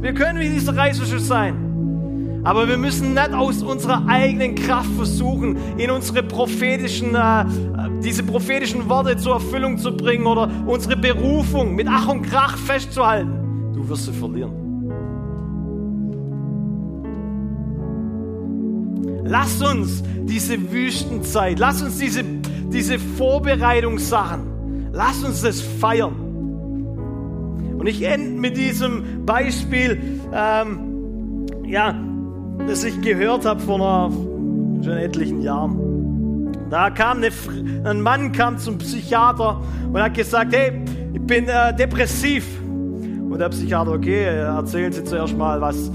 Wir 0.00 0.14
können 0.14 0.38
wie 0.38 0.48
dieser 0.48 0.76
Reißverschluss 0.76 1.26
sein. 1.26 2.40
Aber 2.44 2.68
wir 2.68 2.78
müssen 2.78 3.14
nicht 3.14 3.32
aus 3.32 3.64
unserer 3.64 4.06
eigenen 4.06 4.54
Kraft 4.54 4.90
versuchen, 4.94 5.56
in 5.76 5.90
unsere 5.90 6.22
prophetischen, 6.22 7.16
äh, 7.16 7.44
diese 8.00 8.22
prophetischen 8.22 8.88
Worte 8.88 9.16
zur 9.16 9.34
Erfüllung 9.34 9.76
zu 9.76 9.96
bringen 9.96 10.26
oder 10.26 10.48
unsere 10.66 10.96
Berufung 10.96 11.74
mit 11.74 11.88
Ach 11.90 12.06
und 12.06 12.22
Krach 12.22 12.56
festzuhalten. 12.56 13.72
Du 13.74 13.88
wirst 13.88 14.04
sie 14.06 14.12
verlieren. 14.12 14.69
Lass 19.24 19.62
uns 19.62 20.02
diese 20.24 20.72
Wüstenzeit, 20.72 21.58
lass 21.58 21.82
uns 21.82 21.98
diese, 21.98 22.22
diese 22.72 22.98
Vorbereitungssachen, 22.98 24.90
lass 24.92 25.22
uns 25.24 25.42
das 25.42 25.60
feiern. 25.60 26.14
Und 27.78 27.86
ich 27.86 28.02
ende 28.02 28.40
mit 28.40 28.56
diesem 28.56 29.24
Beispiel, 29.24 30.20
ähm, 30.34 31.46
ja, 31.66 31.94
das 32.66 32.84
ich 32.84 33.00
gehört 33.00 33.46
habe 33.46 33.60
vor 33.60 33.76
einer, 33.76 34.12
schon 34.84 34.98
etlichen 34.98 35.40
Jahren. 35.40 36.52
Da 36.68 36.90
kam 36.90 37.18
eine, 37.18 37.30
ein 37.84 38.00
Mann 38.00 38.32
kam 38.32 38.58
zum 38.58 38.78
Psychiater 38.78 39.60
und 39.92 40.00
hat 40.00 40.14
gesagt, 40.14 40.54
hey, 40.54 40.72
ich 41.12 41.20
bin 41.22 41.48
äh, 41.48 41.74
depressiv. 41.74 42.46
Und 42.62 43.38
der 43.38 43.48
Psychiater, 43.48 43.92
okay, 43.92 44.24
erzählen 44.24 44.92
Sie 44.92 45.02
zuerst 45.04 45.36
mal, 45.36 45.60
was, 45.60 45.90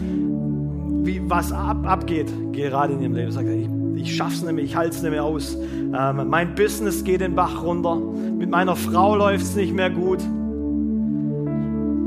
wie, 1.06 1.22
was 1.30 1.52
ab, 1.52 1.86
abgeht 1.86 2.32
gerade 2.54 2.94
in 2.94 3.02
ihrem 3.02 3.15
Leben. 3.15 3.32
Sagt, 3.32 3.48
ich, 3.48 3.70
ich 3.96 4.15
schaff's 4.15 4.41
nicht 4.44 4.54
mehr, 4.54 4.63
ich 4.63 4.76
halte 4.76 4.96
es 4.96 5.02
nicht 5.02 5.12
mehr 5.12 5.24
aus. 5.24 5.56
Ähm, 5.56 6.30
mein 6.30 6.56
Business 6.56 7.04
geht 7.04 7.22
den 7.22 7.36
Bach 7.36 7.63
runter. 7.63 7.96
Mit 7.96 8.50
meiner 8.50 8.76
Frau 8.76 9.15
läuft 9.15 9.44
es 9.44 9.56
nicht 9.56 9.74
mehr 9.74 9.89
gut. 9.89 10.20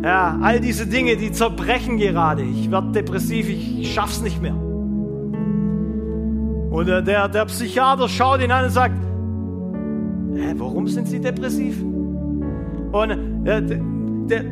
Ja, 0.02 0.38
all 0.40 0.60
diese 0.60 0.86
Dinge, 0.86 1.16
die 1.16 1.32
zerbrechen 1.32 1.98
gerade. 1.98 2.42
Ich 2.42 2.70
werde 2.70 2.92
depressiv, 2.92 3.48
ich, 3.48 3.80
ich 3.80 3.92
schaff's 3.92 4.20
nicht 4.20 4.40
mehr. 4.40 4.54
Und 6.70 6.88
äh, 6.88 7.02
der, 7.02 7.28
der 7.28 7.44
Psychiater 7.46 8.08
schaut 8.08 8.40
ihn 8.40 8.52
an 8.52 8.66
und 8.66 8.70
sagt, 8.70 8.94
Hä, 10.34 10.54
warum 10.56 10.86
sind 10.86 11.08
Sie 11.08 11.20
depressiv? 11.20 11.82
Und 11.82 13.10
äh, 13.44 13.62
der, 13.62 14.44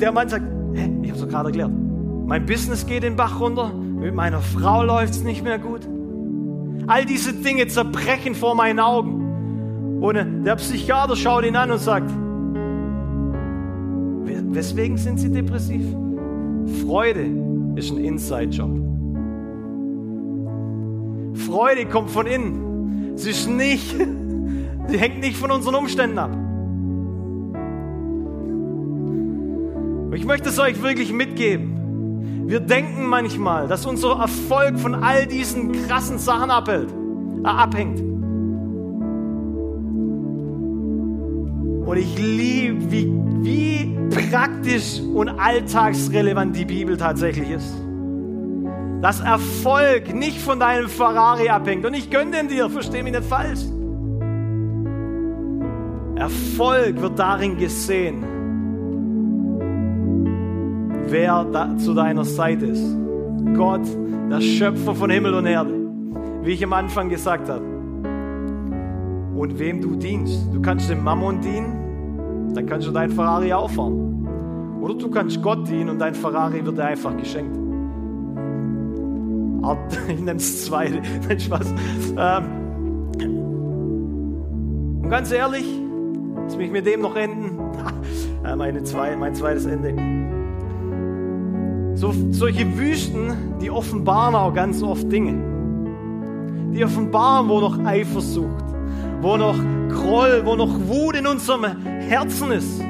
der 0.00 0.12
Mann 0.12 0.28
sagt, 0.28 0.44
Hä, 0.74 0.90
ich 1.02 1.10
habe 1.10 1.20
es 1.20 1.28
gerade 1.28 1.48
erklärt. 1.48 1.85
Mein 2.26 2.44
Business 2.44 2.86
geht 2.86 3.04
den 3.04 3.14
Bach 3.14 3.38
runter, 3.38 3.72
mit 3.72 4.12
meiner 4.12 4.40
Frau 4.40 4.82
läuft 4.82 5.14
es 5.14 5.22
nicht 5.22 5.44
mehr 5.44 5.60
gut. 5.60 5.82
All 6.88 7.04
diese 7.04 7.32
Dinge 7.32 7.68
zerbrechen 7.68 8.34
vor 8.34 8.56
meinen 8.56 8.80
Augen. 8.80 10.00
Und 10.00 10.44
der 10.44 10.56
Psychiater 10.56 11.14
schaut 11.14 11.44
ihn 11.44 11.54
an 11.54 11.70
und 11.70 11.78
sagt, 11.78 12.10
weswegen 14.54 14.96
sind 14.96 15.18
Sie 15.18 15.30
depressiv? 15.30 15.82
Freude 16.84 17.26
ist 17.76 17.92
ein 17.92 17.98
Inside-Job. 17.98 18.70
Freude 21.46 21.86
kommt 21.86 22.10
von 22.10 22.26
innen. 22.26 23.16
Sie 23.16 23.30
ist 23.30 23.48
nicht, 23.48 23.96
sie 24.88 24.98
hängt 24.98 25.20
nicht 25.20 25.36
von 25.36 25.52
unseren 25.52 25.76
Umständen 25.76 26.18
ab. 26.18 26.36
Ich 30.12 30.24
möchte 30.24 30.48
es 30.48 30.58
euch 30.58 30.82
wirklich 30.82 31.12
mitgeben. 31.12 31.75
Wir 32.46 32.60
denken 32.60 33.06
manchmal, 33.06 33.66
dass 33.66 33.86
unser 33.86 34.20
Erfolg 34.20 34.78
von 34.78 34.94
all 34.94 35.26
diesen 35.26 35.72
krassen 35.86 36.18
Sachen 36.18 36.48
abhält, 36.50 36.94
äh, 37.44 37.48
abhängt. 37.48 37.98
Und 41.88 41.96
ich 41.96 42.16
liebe, 42.16 42.90
wie, 42.92 43.12
wie 43.42 43.96
praktisch 44.30 45.00
und 45.00 45.28
alltagsrelevant 45.28 46.54
die 46.54 46.64
Bibel 46.64 46.96
tatsächlich 46.96 47.50
ist. 47.50 47.74
Dass 49.02 49.20
Erfolg 49.20 50.14
nicht 50.14 50.40
von 50.40 50.60
deinem 50.60 50.88
Ferrari 50.88 51.48
abhängt. 51.48 51.84
Und 51.84 51.94
ich 51.94 52.10
gönne 52.10 52.30
den 52.30 52.48
dir, 52.48 52.70
versteh 52.70 53.02
mich 53.02 53.12
nicht 53.12 53.24
falsch. 53.24 53.60
Erfolg 56.14 57.00
wird 57.02 57.18
darin 57.18 57.58
gesehen, 57.58 58.24
wer 61.08 61.44
da 61.44 61.76
zu 61.76 61.94
deiner 61.94 62.24
Seite 62.24 62.66
ist. 62.66 62.96
Gott, 63.54 63.86
der 64.30 64.40
Schöpfer 64.40 64.94
von 64.94 65.10
Himmel 65.10 65.34
und 65.34 65.46
Erde, 65.46 65.72
wie 66.42 66.52
ich 66.52 66.64
am 66.64 66.72
Anfang 66.72 67.08
gesagt 67.08 67.48
habe. 67.48 67.64
Und 69.34 69.58
wem 69.58 69.80
du 69.80 69.96
dienst. 69.96 70.48
Du 70.52 70.60
kannst 70.60 70.88
dem 70.90 71.04
Mammon 71.04 71.40
dienen, 71.40 72.52
dann 72.54 72.66
kannst 72.66 72.86
du 72.86 72.92
dein 72.92 73.10
Ferrari 73.10 73.52
auffahren. 73.52 74.78
Oder 74.80 74.94
du 74.94 75.10
kannst 75.10 75.42
Gott 75.42 75.68
dienen 75.68 75.90
und 75.90 75.98
dein 75.98 76.14
Ferrari 76.14 76.64
wird 76.64 76.78
dir 76.78 76.84
einfach 76.84 77.16
geschenkt. 77.16 77.56
Ich 80.08 80.20
nenne 80.20 80.36
es 80.36 80.64
zwei, 80.64 80.88
nein 81.28 81.40
Spaß. 81.40 81.74
Ähm, 82.16 82.44
und 85.02 85.10
ganz 85.10 85.32
ehrlich, 85.32 85.66
lass 86.44 86.56
mich 86.56 86.70
mit 86.70 86.86
dem 86.86 87.00
noch 87.00 87.16
enden. 87.16 87.58
Meine 88.56 88.84
zwei, 88.84 89.16
mein 89.16 89.34
zweites 89.34 89.66
Ende. 89.66 90.35
So, 91.96 92.12
solche 92.30 92.76
Wüsten, 92.76 93.58
die 93.58 93.70
offenbaren 93.70 94.34
auch 94.34 94.52
ganz 94.52 94.82
oft 94.82 95.10
Dinge. 95.10 95.32
Die 96.74 96.84
offenbaren, 96.84 97.48
wo 97.48 97.58
noch 97.58 97.82
Eifersucht, 97.86 98.64
wo 99.22 99.38
noch 99.38 99.56
Groll, 99.88 100.42
wo 100.44 100.56
noch 100.56 100.78
Wut 100.88 101.16
in 101.16 101.26
unserem 101.26 101.64
Herzen 101.64 102.52
ist. 102.52 102.82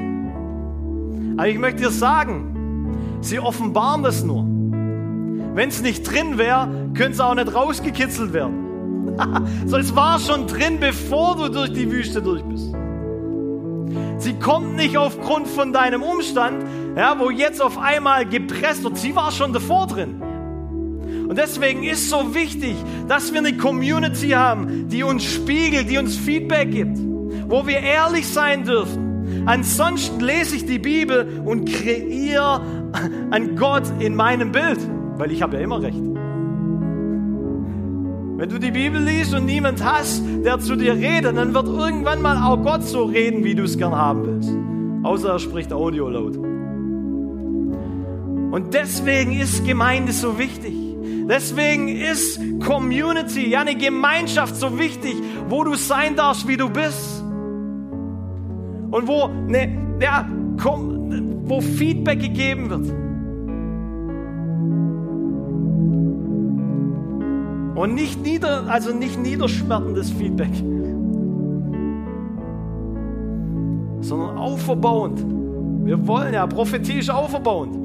Aber 1.37 1.47
ich 1.47 1.57
möchte 1.57 1.83
dir 1.83 1.89
sagen, 1.89 2.89
sie 3.21 3.39
offenbaren 3.39 4.03
das 4.03 4.25
nur. 4.25 4.43
Wenn 5.55 5.69
es 5.69 5.81
nicht 5.81 6.03
drin 6.03 6.37
wäre, 6.37 6.67
könnte 6.93 7.13
es 7.13 7.19
auch 7.21 7.33
nicht 7.33 7.55
rausgekitzelt 7.55 8.33
werden. 8.33 9.15
so, 9.67 9.77
es 9.77 9.95
war 9.95 10.19
schon 10.19 10.47
drin, 10.47 10.81
bevor 10.81 11.37
du 11.37 11.47
durch 11.47 11.71
die 11.71 11.89
Wüste 11.89 12.21
durch 12.21 12.43
bist. 12.43 12.75
Sie 14.17 14.33
kommt 14.33 14.75
nicht 14.75 14.97
aufgrund 14.97 15.47
von 15.47 15.73
deinem 15.73 16.01
Umstand, 16.01 16.65
ja, 16.95 17.19
wo 17.19 17.29
jetzt 17.29 17.61
auf 17.61 17.77
einmal 17.77 18.25
gepresst 18.25 18.83
wird. 18.83 18.97
Sie 18.97 19.15
war 19.15 19.31
schon 19.31 19.53
davor 19.53 19.87
drin. 19.87 20.21
Und 21.27 21.37
deswegen 21.37 21.83
ist 21.83 22.09
so 22.09 22.33
wichtig, 22.33 22.75
dass 23.07 23.31
wir 23.31 23.39
eine 23.39 23.55
Community 23.57 24.29
haben, 24.29 24.87
die 24.87 25.03
uns 25.03 25.23
spiegelt, 25.23 25.89
die 25.89 25.97
uns 25.97 26.15
Feedback 26.17 26.71
gibt, 26.71 26.97
wo 27.47 27.67
wir 27.67 27.79
ehrlich 27.79 28.27
sein 28.27 28.63
dürfen. 28.63 29.43
Ansonsten 29.45 30.19
lese 30.19 30.55
ich 30.55 30.65
die 30.65 30.79
Bibel 30.79 31.41
und 31.45 31.71
kreiere 31.71 32.61
einen 33.29 33.55
Gott 33.55 33.83
in 33.99 34.15
meinem 34.15 34.51
Bild, 34.51 34.79
weil 35.17 35.31
ich 35.31 35.41
habe 35.41 35.57
ja 35.57 35.63
immer 35.63 35.81
recht. 35.81 36.16
Wenn 38.37 38.49
du 38.49 38.59
die 38.59 38.69
Bibel 38.69 39.01
liest 39.01 39.33
und 39.33 39.45
niemand 39.45 39.83
hast, 39.83 40.21
der 40.45 40.59
zu 40.59 40.75
dir 40.75 40.93
redet, 40.93 41.35
dann 41.35 41.55
wird 41.55 41.65
irgendwann 41.65 42.21
mal 42.21 42.37
auch 42.37 42.63
Gott 42.63 42.83
so 42.83 43.05
reden, 43.05 43.43
wie 43.43 43.55
du 43.55 43.63
es 43.63 43.79
gern 43.79 43.95
haben 43.95 44.27
willst. 44.27 44.51
Außer 45.03 45.29
er 45.31 45.39
spricht 45.39 45.73
Audio 45.73 46.07
laut. 46.07 46.37
Und 48.51 48.75
deswegen 48.75 49.33
ist 49.33 49.65
Gemeinde 49.65 50.11
so 50.11 50.37
wichtig. 50.37 50.75
Deswegen 51.27 51.87
ist 51.87 52.39
Community, 52.63 53.49
ja 53.49 53.61
eine 53.61 53.75
Gemeinschaft 53.75 54.55
so 54.55 54.77
wichtig, 54.77 55.15
wo 55.49 55.63
du 55.63 55.73
sein 55.73 56.15
darfst, 56.15 56.47
wie 56.47 56.57
du 56.57 56.69
bist. 56.69 57.23
Und 58.91 59.07
wo, 59.07 59.29
ne, 59.47 59.97
ja, 59.99 60.29
komm, 60.61 61.41
wo 61.45 61.59
Feedback 61.59 62.19
gegeben 62.19 62.69
wird. 62.69 63.06
Und 67.77 67.93
nicht, 67.93 68.23
nieder, 68.23 68.63
also 68.67 68.91
nicht 68.91 69.19
niederschmettendes 69.19 70.09
Feedback, 70.09 70.49
sondern 74.01 74.35
auferbauend. 74.35 75.23
Wir 75.85 76.07
wollen 76.07 76.33
ja 76.33 76.47
prophetisch 76.47 77.07
auferbauend. 77.11 77.75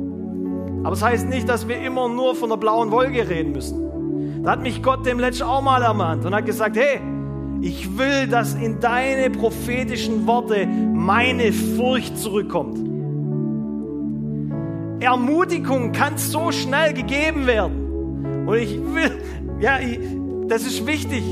Aber 0.81 0.91
das 0.91 1.03
heißt 1.03 1.29
nicht, 1.29 1.47
dass 1.47 1.69
wir 1.69 1.79
immer 1.79 2.09
nur 2.09 2.35
von 2.35 2.49
der 2.49 2.57
blauen 2.57 2.91
Wolke 2.91 3.29
reden 3.29 3.53
müssen. 3.53 4.43
Da 4.43 4.53
hat 4.53 4.63
mich 4.63 4.83
Gott 4.83 5.05
dem 5.05 5.21
letzten 5.21 5.43
auch 5.43 5.61
mal 5.61 5.83
ermahnt 5.83 6.25
und 6.25 6.35
hat 6.35 6.47
gesagt, 6.47 6.79
hey, 6.79 6.99
ich 7.61 7.99
will, 7.99 8.27
dass 8.29 8.55
in 8.55 8.81
deine 8.81 9.29
prophetischen 9.29 10.27
Worte 10.27 10.67
meine 10.67 11.53
Furcht 11.53 12.17
zurückkommt. 12.17 12.79
Ermutigung 15.01 15.93
kann 15.93 16.17
so 16.17 16.51
schnell 16.51 16.95
gegeben 16.95 17.47
werden. 17.47 18.47
Und 18.47 18.57
ich 18.57 18.81
will, 18.81 19.11
ja, 19.63 19.79
ich, 19.79 20.01
das 20.49 20.67
ist 20.67 20.87
wichtig. 20.87 21.23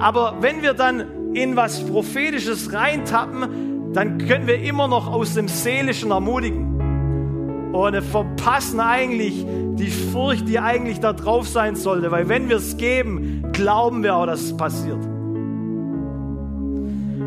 Aber 0.00 0.38
wenn 0.40 0.62
wir 0.62 0.72
dann 0.72 1.34
in 1.34 1.54
was 1.54 1.84
Prophetisches 1.84 2.72
reintappen, 2.72 3.92
dann 3.92 4.18
können 4.18 4.46
wir 4.46 4.60
immer 4.62 4.88
noch 4.88 5.12
aus 5.12 5.34
dem 5.34 5.48
Seelischen 5.48 6.10
ermutigen. 6.10 7.70
Und 7.72 8.02
verpassen 8.02 8.80
eigentlich 8.80 9.44
die 9.74 9.90
Furcht, 9.90 10.48
die 10.48 10.58
eigentlich 10.58 11.00
da 11.00 11.12
drauf 11.12 11.46
sein 11.46 11.76
sollte. 11.76 12.10
Weil 12.10 12.28
wenn 12.28 12.48
wir 12.48 12.56
es 12.56 12.78
geben, 12.78 13.44
glauben 13.52 14.02
wir 14.02 14.16
auch, 14.16 14.26
dass 14.26 14.40
es 14.40 14.56
passiert. 14.56 14.98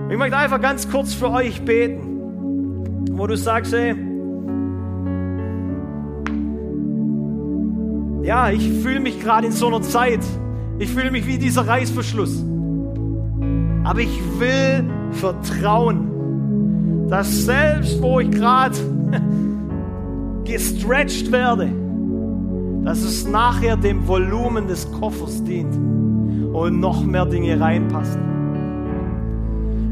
Ich 0.10 0.18
möchte 0.18 0.36
einfach 0.36 0.60
ganz 0.60 0.90
kurz 0.90 1.14
für 1.14 1.30
euch 1.30 1.62
beten, 1.62 3.08
wo 3.12 3.28
du 3.28 3.38
sagst, 3.38 3.74
hey, 3.74 3.96
ja, 8.24 8.50
ich 8.52 8.68
fühle 8.82 9.00
mich 9.00 9.20
gerade 9.20 9.48
in 9.48 9.54
so 9.54 9.68
einer 9.68 9.82
Zeit. 9.82 10.22
Ich 10.80 10.90
fühle 10.90 11.12
mich 11.12 11.26
wie 11.28 11.38
dieser 11.38 11.68
Reißverschluss. 11.68 12.44
Aber 13.84 14.00
ich 14.00 14.22
will 14.40 14.84
vertrauen, 15.12 17.08
dass 17.10 17.46
selbst 17.46 18.02
wo 18.02 18.20
ich 18.20 18.32
gerade 18.32 18.78
gestretched 20.46 21.32
werde, 21.32 21.70
dass 22.84 23.02
es 23.02 23.28
nachher 23.28 23.76
dem 23.76 24.08
Volumen 24.08 24.68
des 24.68 24.92
Koffers 24.92 25.44
dient 25.44 25.76
und 26.54 26.80
noch 26.80 27.04
mehr 27.04 27.26
Dinge 27.26 27.60
reinpassen. 27.60 28.32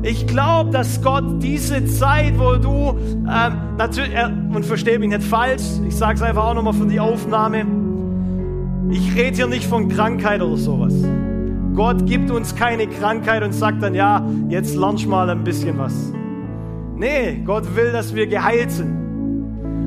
Ich 0.02 0.28
glaube, 0.28 0.72
dass 0.72 1.02
Gott 1.02 1.44
diese 1.44 1.86
Zeit, 1.86 2.40
wo 2.40 2.56
du, 2.56 2.98
ähm, 3.30 3.54
natürlich, 3.78 4.14
äh, 4.14 4.32
und 4.54 4.66
verstehe 4.66 4.98
mich 4.98 5.10
nicht 5.10 5.24
falsch, 5.24 5.64
ich 5.86 5.96
sage 5.96 6.16
es 6.16 6.22
einfach 6.22 6.46
auch 6.46 6.54
nochmal 6.54 6.74
für 6.74 6.86
die 6.86 7.02
Aufnahme, 7.02 7.66
ich 8.92 9.16
rede 9.16 9.36
hier 9.36 9.48
nicht 9.48 9.66
von 9.66 9.88
Krankheit 9.88 10.42
oder 10.42 10.58
sowas. 10.58 10.94
Gott 11.76 12.06
gibt 12.06 12.32
uns 12.32 12.56
keine 12.56 12.88
Krankheit 12.88 13.44
und 13.44 13.54
sagt 13.54 13.82
dann, 13.84 13.96
ja, 13.96 14.26
jetzt 14.50 14.76
lernst 14.76 15.08
mal 15.08 15.30
ein 15.30 15.44
bisschen 15.44 15.78
was. 15.78 16.12
Nee, 16.96 17.42
Gott 17.46 17.76
will, 17.76 17.92
dass 17.92 18.14
wir 18.14 18.28
geheilt 18.28 18.72
sind. 18.72 18.92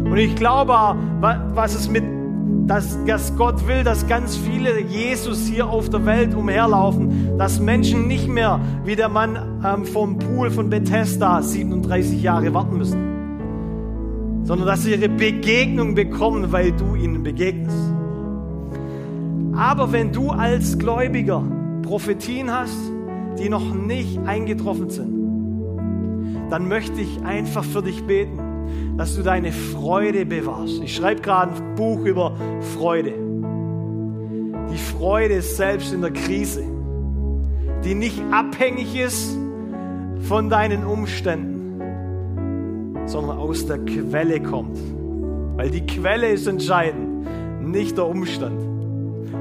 Und 0.07 0.17
ich 0.17 0.35
glaube, 0.37 0.73
was 1.21 1.75
es 1.75 1.89
mit 1.89 2.05
dass, 2.67 2.99
dass 3.07 3.37
Gott 3.37 3.67
will, 3.67 3.83
dass 3.83 4.07
ganz 4.07 4.37
viele 4.37 4.81
Jesus 4.81 5.47
hier 5.47 5.67
auf 5.69 5.91
der 5.91 6.07
Welt 6.07 6.35
umherlaufen, 6.35 7.37
dass 7.39 7.61
Menschen 7.61 8.07
nicht 8.07 8.29
mehr 8.29 8.61
wie 8.85 8.97
der 8.97 9.09
Mann 9.09 9.61
ähm, 9.65 9.85
vom 9.85 10.19
Pool 10.19 10.51
von 10.51 10.71
Bethesda 10.71 11.43
37 11.43 12.23
Jahre 12.23 12.55
warten 12.55 12.79
müssen, 12.79 14.45
sondern 14.45 14.67
dass 14.67 14.85
sie 14.85 14.93
ihre 14.93 15.09
Begegnung 15.09 15.95
bekommen, 15.95 16.53
weil 16.53 16.73
du 16.73 16.95
ihnen 16.95 17.23
begegnest. 17.23 17.92
Aber 19.63 19.93
wenn 19.93 20.11
du 20.11 20.31
als 20.31 20.77
Gläubiger 20.77 21.45
Prophetien 21.83 22.51
hast, 22.51 22.77
die 23.39 23.49
noch 23.49 23.73
nicht 23.73 24.19
eingetroffen 24.27 24.91
sind, 24.91 26.51
dann 26.51 26.67
möchte 26.67 27.01
ich 27.01 27.23
einfach 27.23 27.65
für 27.65 27.83
dich 27.83 28.03
beten 28.05 28.53
dass 28.97 29.17
du 29.17 29.23
deine 29.23 29.53
Freude 29.53 30.27
bewahrst. 30.27 30.83
Ich 30.83 30.95
schreibe 30.95 31.23
gerade 31.23 31.53
ein 31.55 31.75
Buch 31.75 32.05
über 32.05 32.37
Freude. 32.77 33.15
Die 34.71 34.79
Freude 34.79 35.43
selbst 35.43 35.93
in 35.93 36.03
der 36.03 36.13
Krise, 36.13 36.63
die 37.85 37.95
nicht 37.95 38.23
abhängig 38.31 38.95
ist 38.99 39.37
von 40.29 40.49
deinen 40.51 40.85
Umständen, 40.85 41.81
sondern 43.07 43.39
aus 43.39 43.67
der 43.67 43.79
Quelle 43.79 44.41
kommt. 44.41 44.79
Weil 45.57 45.71
die 45.71 45.85
Quelle 45.87 46.29
ist 46.29 46.47
entscheidend, 46.47 47.27
nicht 47.61 47.97
der 47.97 48.07
Umstand. 48.07 48.72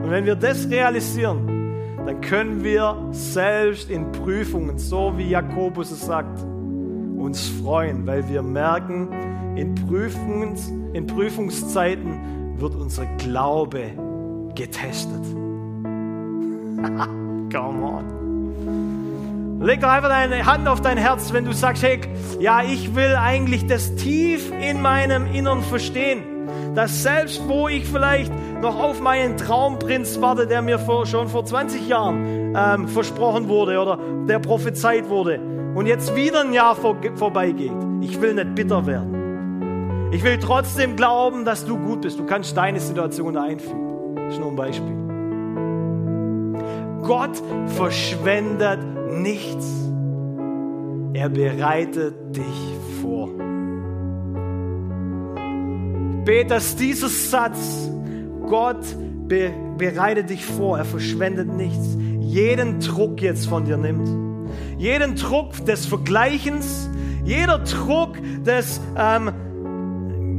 Und 0.02 0.10
wenn 0.10 0.26
wir 0.26 0.36
das 0.36 0.70
realisieren, 0.70 1.62
dann 2.06 2.22
können 2.22 2.64
wir 2.64 3.10
selbst 3.12 3.90
in 3.90 4.12
Prüfungen, 4.12 4.78
so 4.80 5.14
wie 5.18 5.30
Jakobus 5.30 5.92
es 5.92 6.02
sagt, 6.02 6.40
uns 7.18 7.48
freuen, 7.62 8.08
weil 8.08 8.28
wir 8.28 8.42
merken, 8.42 9.10
in, 9.56 9.76
Prüfungs, 9.76 10.70
in 10.94 11.06
Prüfungszeiten 11.06 12.60
wird 12.60 12.74
unser 12.76 13.06
Glaube 13.18 13.92
getestet. 14.56 15.24
Come 17.52 17.84
on. 17.84 19.62
Leg 19.62 19.82
doch 19.82 19.90
einfach 19.90 20.10
deine 20.10 20.44
Hand 20.46 20.68
auf 20.68 20.82
dein 20.82 20.98
Herz, 20.98 21.32
wenn 21.34 21.46
du 21.46 21.54
sagst, 21.54 21.84
hey, 21.84 22.00
ja, 22.40 22.64
ich 22.64 22.96
will 22.96 23.16
eigentlich 23.16 23.68
das 23.68 23.94
tief 23.96 24.52
in 24.60 24.82
meinem 24.82 25.28
Innern 25.28 25.62
verstehen. 25.62 26.31
Dass 26.76 27.04
selbst 27.04 27.42
wo 27.48 27.68
ich 27.68 27.86
vielleicht 27.86 28.32
noch 28.62 28.82
auf 28.82 29.02
meinen 29.02 29.36
Traumprinz 29.38 30.22
warte, 30.22 30.48
der 30.48 30.62
mir 30.62 30.80
vor, 30.80 31.06
schon 31.06 31.28
vor 31.28 31.44
20 31.44 31.88
Jahren 31.88 32.54
ähm, 32.56 32.88
versprochen 32.88 33.50
wurde 33.50 33.78
oder 33.80 34.00
der 34.28 34.40
prophezeit 34.40 35.10
wurde 35.10 35.40
und 35.76 35.86
jetzt 35.86 36.16
wieder 36.16 36.42
ein 36.42 36.54
Jahr 36.54 36.76
vor, 36.76 36.98
vorbeigeht, 37.16 37.72
ich 38.02 38.22
will 38.22 38.34
nicht 38.34 38.56
bitter 38.56 38.86
werden. 38.86 40.10
Ich 40.12 40.24
will 40.24 40.38
trotzdem 40.40 40.98
glauben, 40.98 41.46
dass 41.46 41.66
du 41.66 41.78
gut 41.78 42.02
bist. 42.02 42.20
Du 42.20 42.26
kannst 42.26 42.58
deine 42.58 42.82
Situation 42.82 43.38
einfügen. 43.38 44.16
Das 44.16 44.34
ist 44.34 44.40
nur 44.40 44.50
ein 44.50 44.56
Beispiel. 44.58 45.02
Gott 47.02 47.42
verschwendet 47.78 48.80
nichts. 49.10 49.66
Er 51.14 51.30
bereitet 51.30 52.36
dich 52.36 52.76
vor. 53.02 53.30
Bete, 56.26 56.50
dass 56.50 56.76
dieser 56.76 57.10
Satz, 57.10 57.90
Gott 58.48 58.84
be 59.28 59.52
bereitet 59.78 60.30
dich 60.30 60.46
vor, 60.46 60.78
er 60.78 60.86
verschwendet 60.86 61.48
nichts, 61.56 61.98
jeden 62.20 62.80
Druck 62.80 63.22
jetzt 63.22 63.48
von 63.48 63.66
dir 63.66 63.78
nimmt. 63.78 64.08
Jeden 64.78 65.16
Druck 65.16 65.66
des 65.66 65.88
Vergleichens, 65.88 66.90
jeder 67.24 67.60
Druck 67.60 68.18
des 68.46 68.80
ähm, 68.96 69.32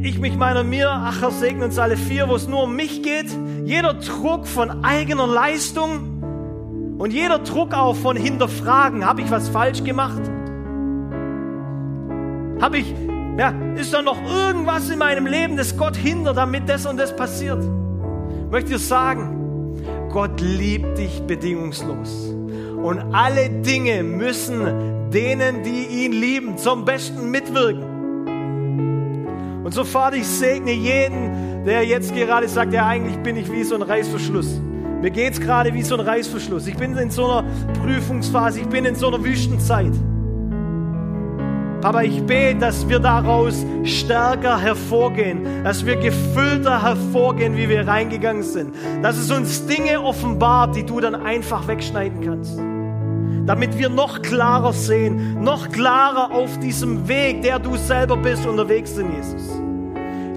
ich 0.04 0.18
mich 0.18 0.36
meiner 0.36 0.64
mir, 0.64 0.90
ach, 0.90 1.30
segne 1.30 1.64
uns 1.64 1.78
alle 1.78 1.96
vier, 1.96 2.28
wo 2.28 2.34
es 2.34 2.48
nur 2.48 2.64
um 2.64 2.74
mich 2.74 3.02
geht. 3.02 3.26
Jeder 3.64 3.94
Druck 3.94 4.48
von 4.48 4.84
eigener 4.84 5.28
Leistung 5.28 6.96
und 6.98 7.12
jeder 7.12 7.38
Druck 7.38 7.72
auch 7.72 7.94
von 7.94 8.16
Hinterfragen. 8.16 9.06
Habe 9.06 9.20
ich 9.20 9.30
was 9.30 9.48
falsch 9.48 9.84
gemacht? 9.84 10.20
Habe 12.60 12.78
ich, 12.78 12.94
ja, 13.38 13.54
ist 13.76 13.92
da 13.92 14.02
noch 14.02 14.22
irgendwas 14.22 14.90
in 14.90 14.98
meinem 14.98 15.26
Leben, 15.26 15.56
das 15.56 15.76
Gott 15.76 15.96
hindert, 15.96 16.36
damit 16.36 16.68
das 16.68 16.84
und 16.86 16.98
das 16.98 17.14
passiert? 17.16 17.62
Ich 17.62 18.50
möchte 18.50 18.72
dir 18.72 18.78
sagen, 18.78 19.78
Gott 20.10 20.40
liebt 20.40 20.98
dich 20.98 21.22
bedingungslos. 21.22 22.34
Und 22.82 23.14
alle 23.14 23.48
Dinge 23.48 24.02
müssen 24.02 25.10
denen, 25.10 25.62
die 25.62 26.04
ihn 26.04 26.12
lieben, 26.12 26.58
zum 26.58 26.84
Besten 26.84 27.30
mitwirken. 27.30 27.84
Und 29.64 29.72
so, 29.72 29.84
Vater, 29.84 30.16
ich 30.16 30.26
segne 30.26 30.72
jeden, 30.72 31.64
der 31.64 31.84
jetzt 31.84 32.14
gerade 32.14 32.48
sagt, 32.48 32.72
ja, 32.72 32.86
eigentlich 32.86 33.16
bin 33.18 33.36
ich 33.36 33.50
wie 33.50 33.62
so 33.62 33.76
ein 33.76 33.82
Reißverschluss. 33.82 34.60
Mir 35.00 35.10
geht 35.10 35.32
es 35.34 35.40
gerade 35.40 35.72
wie 35.72 35.82
so 35.82 35.94
ein 35.94 36.00
Reißverschluss. 36.00 36.66
Ich 36.66 36.76
bin 36.76 36.96
in 36.96 37.10
so 37.10 37.26
einer 37.26 37.44
Prüfungsphase, 37.82 38.60
ich 38.60 38.66
bin 38.66 38.84
in 38.84 38.96
so 38.96 39.08
einer 39.08 39.24
Wüstenzeit. 39.24 39.92
Papa, 41.82 42.02
ich 42.02 42.22
bete, 42.22 42.60
dass 42.60 42.88
wir 42.88 43.00
daraus 43.00 43.66
stärker 43.82 44.56
hervorgehen, 44.56 45.64
dass 45.64 45.84
wir 45.84 45.96
gefüllter 45.96 46.80
hervorgehen, 46.80 47.56
wie 47.56 47.68
wir 47.68 47.88
reingegangen 47.88 48.44
sind. 48.44 48.72
Dass 49.02 49.16
es 49.18 49.32
uns 49.32 49.66
Dinge 49.66 50.00
offenbart, 50.00 50.76
die 50.76 50.86
du 50.86 51.00
dann 51.00 51.16
einfach 51.16 51.66
wegschneiden 51.66 52.20
kannst 52.24 52.58
damit 53.44 53.76
wir 53.76 53.88
noch 53.88 54.22
klarer 54.22 54.72
sehen, 54.72 55.42
noch 55.42 55.68
klarer 55.68 56.30
auf 56.30 56.60
diesem 56.60 57.08
Weg, 57.08 57.42
der 57.42 57.58
du 57.58 57.76
selber 57.76 58.16
bist, 58.16 58.46
unterwegs 58.46 58.94
sind, 58.94 59.12
Jesus. 59.16 59.42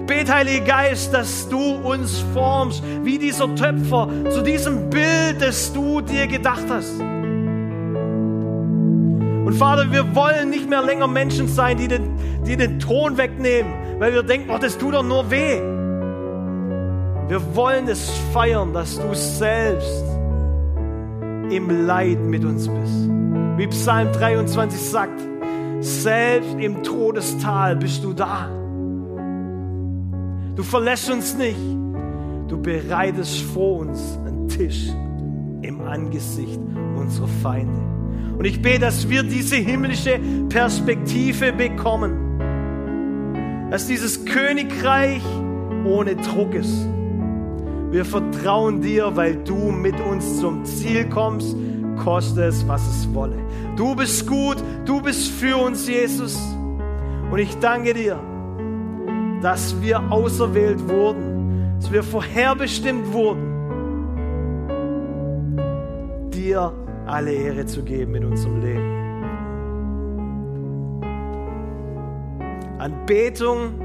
Ich 0.00 0.06
bete, 0.06 0.34
Heiliger 0.34 0.64
Geist, 0.64 1.14
dass 1.14 1.48
du 1.48 1.76
uns 1.76 2.24
formst, 2.34 2.82
wie 3.04 3.16
dieser 3.16 3.54
Töpfer, 3.54 4.08
zu 4.30 4.42
diesem 4.42 4.90
Bild, 4.90 5.40
das 5.40 5.72
du 5.72 6.00
dir 6.00 6.26
gedacht 6.26 6.64
hast. 6.68 7.00
Und 9.46 9.54
Vater, 9.54 9.92
wir 9.92 10.16
wollen 10.16 10.50
nicht 10.50 10.68
mehr 10.68 10.82
länger 10.82 11.06
Menschen 11.06 11.46
sein, 11.46 11.76
die 11.76 11.86
den, 11.86 12.18
die 12.44 12.56
den 12.56 12.80
Ton 12.80 13.16
wegnehmen, 13.16 13.72
weil 14.00 14.12
wir 14.12 14.24
denken, 14.24 14.50
oh, 14.50 14.58
das 14.58 14.76
tut 14.76 14.92
doch 14.92 15.04
nur 15.04 15.30
weh. 15.30 15.60
Wir 17.28 17.54
wollen 17.54 17.86
es 17.86 18.10
feiern, 18.32 18.72
dass 18.72 18.98
du 18.98 19.14
selbst 19.14 20.04
im 21.48 21.86
Leid 21.86 22.18
mit 22.18 22.44
uns 22.44 22.66
bist. 22.66 23.08
Wie 23.56 23.68
Psalm 23.68 24.10
23 24.10 24.80
sagt, 24.80 25.20
selbst 25.78 26.56
im 26.58 26.82
Todestal 26.82 27.76
bist 27.76 28.02
du 28.02 28.14
da. 28.14 28.48
Du 30.56 30.64
verlässt 30.64 31.08
uns 31.08 31.36
nicht. 31.36 31.60
Du 32.48 32.60
bereitest 32.60 33.42
vor 33.42 33.78
uns 33.78 34.18
einen 34.26 34.48
Tisch 34.48 34.88
im 35.62 35.82
Angesicht 35.82 36.58
unserer 36.96 37.28
Feinde. 37.28 37.95
Und 38.38 38.44
ich 38.44 38.60
bete, 38.60 38.80
dass 38.80 39.08
wir 39.08 39.22
diese 39.22 39.56
himmlische 39.56 40.18
Perspektive 40.48 41.52
bekommen. 41.52 42.40
Dass 43.70 43.86
dieses 43.86 44.24
Königreich 44.24 45.22
ohne 45.84 46.16
Druck 46.16 46.54
ist. 46.54 46.86
Wir 47.90 48.04
vertrauen 48.04 48.80
dir, 48.82 49.16
weil 49.16 49.36
du 49.36 49.70
mit 49.70 49.98
uns 50.00 50.40
zum 50.40 50.64
Ziel 50.64 51.08
kommst, 51.08 51.56
koste 52.02 52.44
es, 52.44 52.66
was 52.68 52.86
es 52.88 53.14
wolle. 53.14 53.36
Du 53.76 53.94
bist 53.94 54.26
gut, 54.26 54.56
du 54.84 55.00
bist 55.00 55.30
für 55.30 55.56
uns, 55.56 55.88
Jesus. 55.88 56.38
Und 57.30 57.38
ich 57.38 57.56
danke 57.58 57.94
dir, 57.94 58.18
dass 59.40 59.80
wir 59.80 60.12
auserwählt 60.12 60.88
wurden, 60.88 61.76
dass 61.80 61.92
wir 61.92 62.02
vorherbestimmt 62.02 63.12
wurden, 63.12 63.52
dir 66.30 66.72
alle 67.06 67.32
Ehre 67.32 67.66
zu 67.66 67.82
geben 67.82 68.14
in 68.16 68.24
unserem 68.24 68.60
Leben. 68.60 68.96
Anbetung 72.78 73.80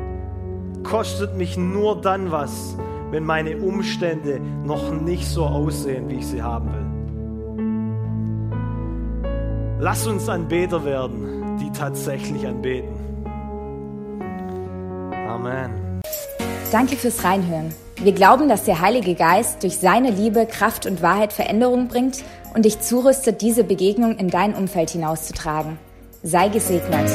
kostet 0.84 1.38
mich 1.38 1.58
nur 1.58 2.02
dann 2.02 2.32
was, 2.32 2.76
wenn 3.12 3.24
meine 3.24 3.58
Umstände 3.58 4.40
noch 4.64 4.92
nicht 4.92 5.28
so 5.28 5.46
aussehen, 5.46 6.10
wie 6.10 6.16
ich 6.16 6.28
sie 6.28 6.42
haben 6.42 6.72
will. 6.74 6.92
Lass 9.80 10.06
uns 10.06 10.30
Anbeter 10.30 10.86
werden, 10.86 11.58
die 11.60 11.72
tatsächlich 11.72 12.46
anbeten. 12.46 12.94
Amen. 15.28 15.72
Danke 16.72 16.96
fürs 16.96 17.24
Reinhören. 17.24 17.74
Wir 17.98 18.14
glauben, 18.14 18.48
dass 18.50 18.64
der 18.64 18.82
Heilige 18.82 19.16
Geist 19.16 19.64
durch 19.64 19.78
seine 19.78 20.10
Liebe, 20.12 20.46
Kraft 20.46 20.86
und 20.86 21.02
Wahrheit 21.02 21.34
Veränderung 21.34 21.88
bringt 21.88 22.24
und 22.54 22.66
dich 22.66 22.80
zurüstet, 22.80 23.42
diese 23.42 23.64
Begegnung 23.64 24.18
in 24.18 24.30
dein 24.30 24.54
Umfeld 24.54 24.90
hinauszutragen. 24.92 25.78
Sei 26.24 26.50
gesegnet. 26.50 27.10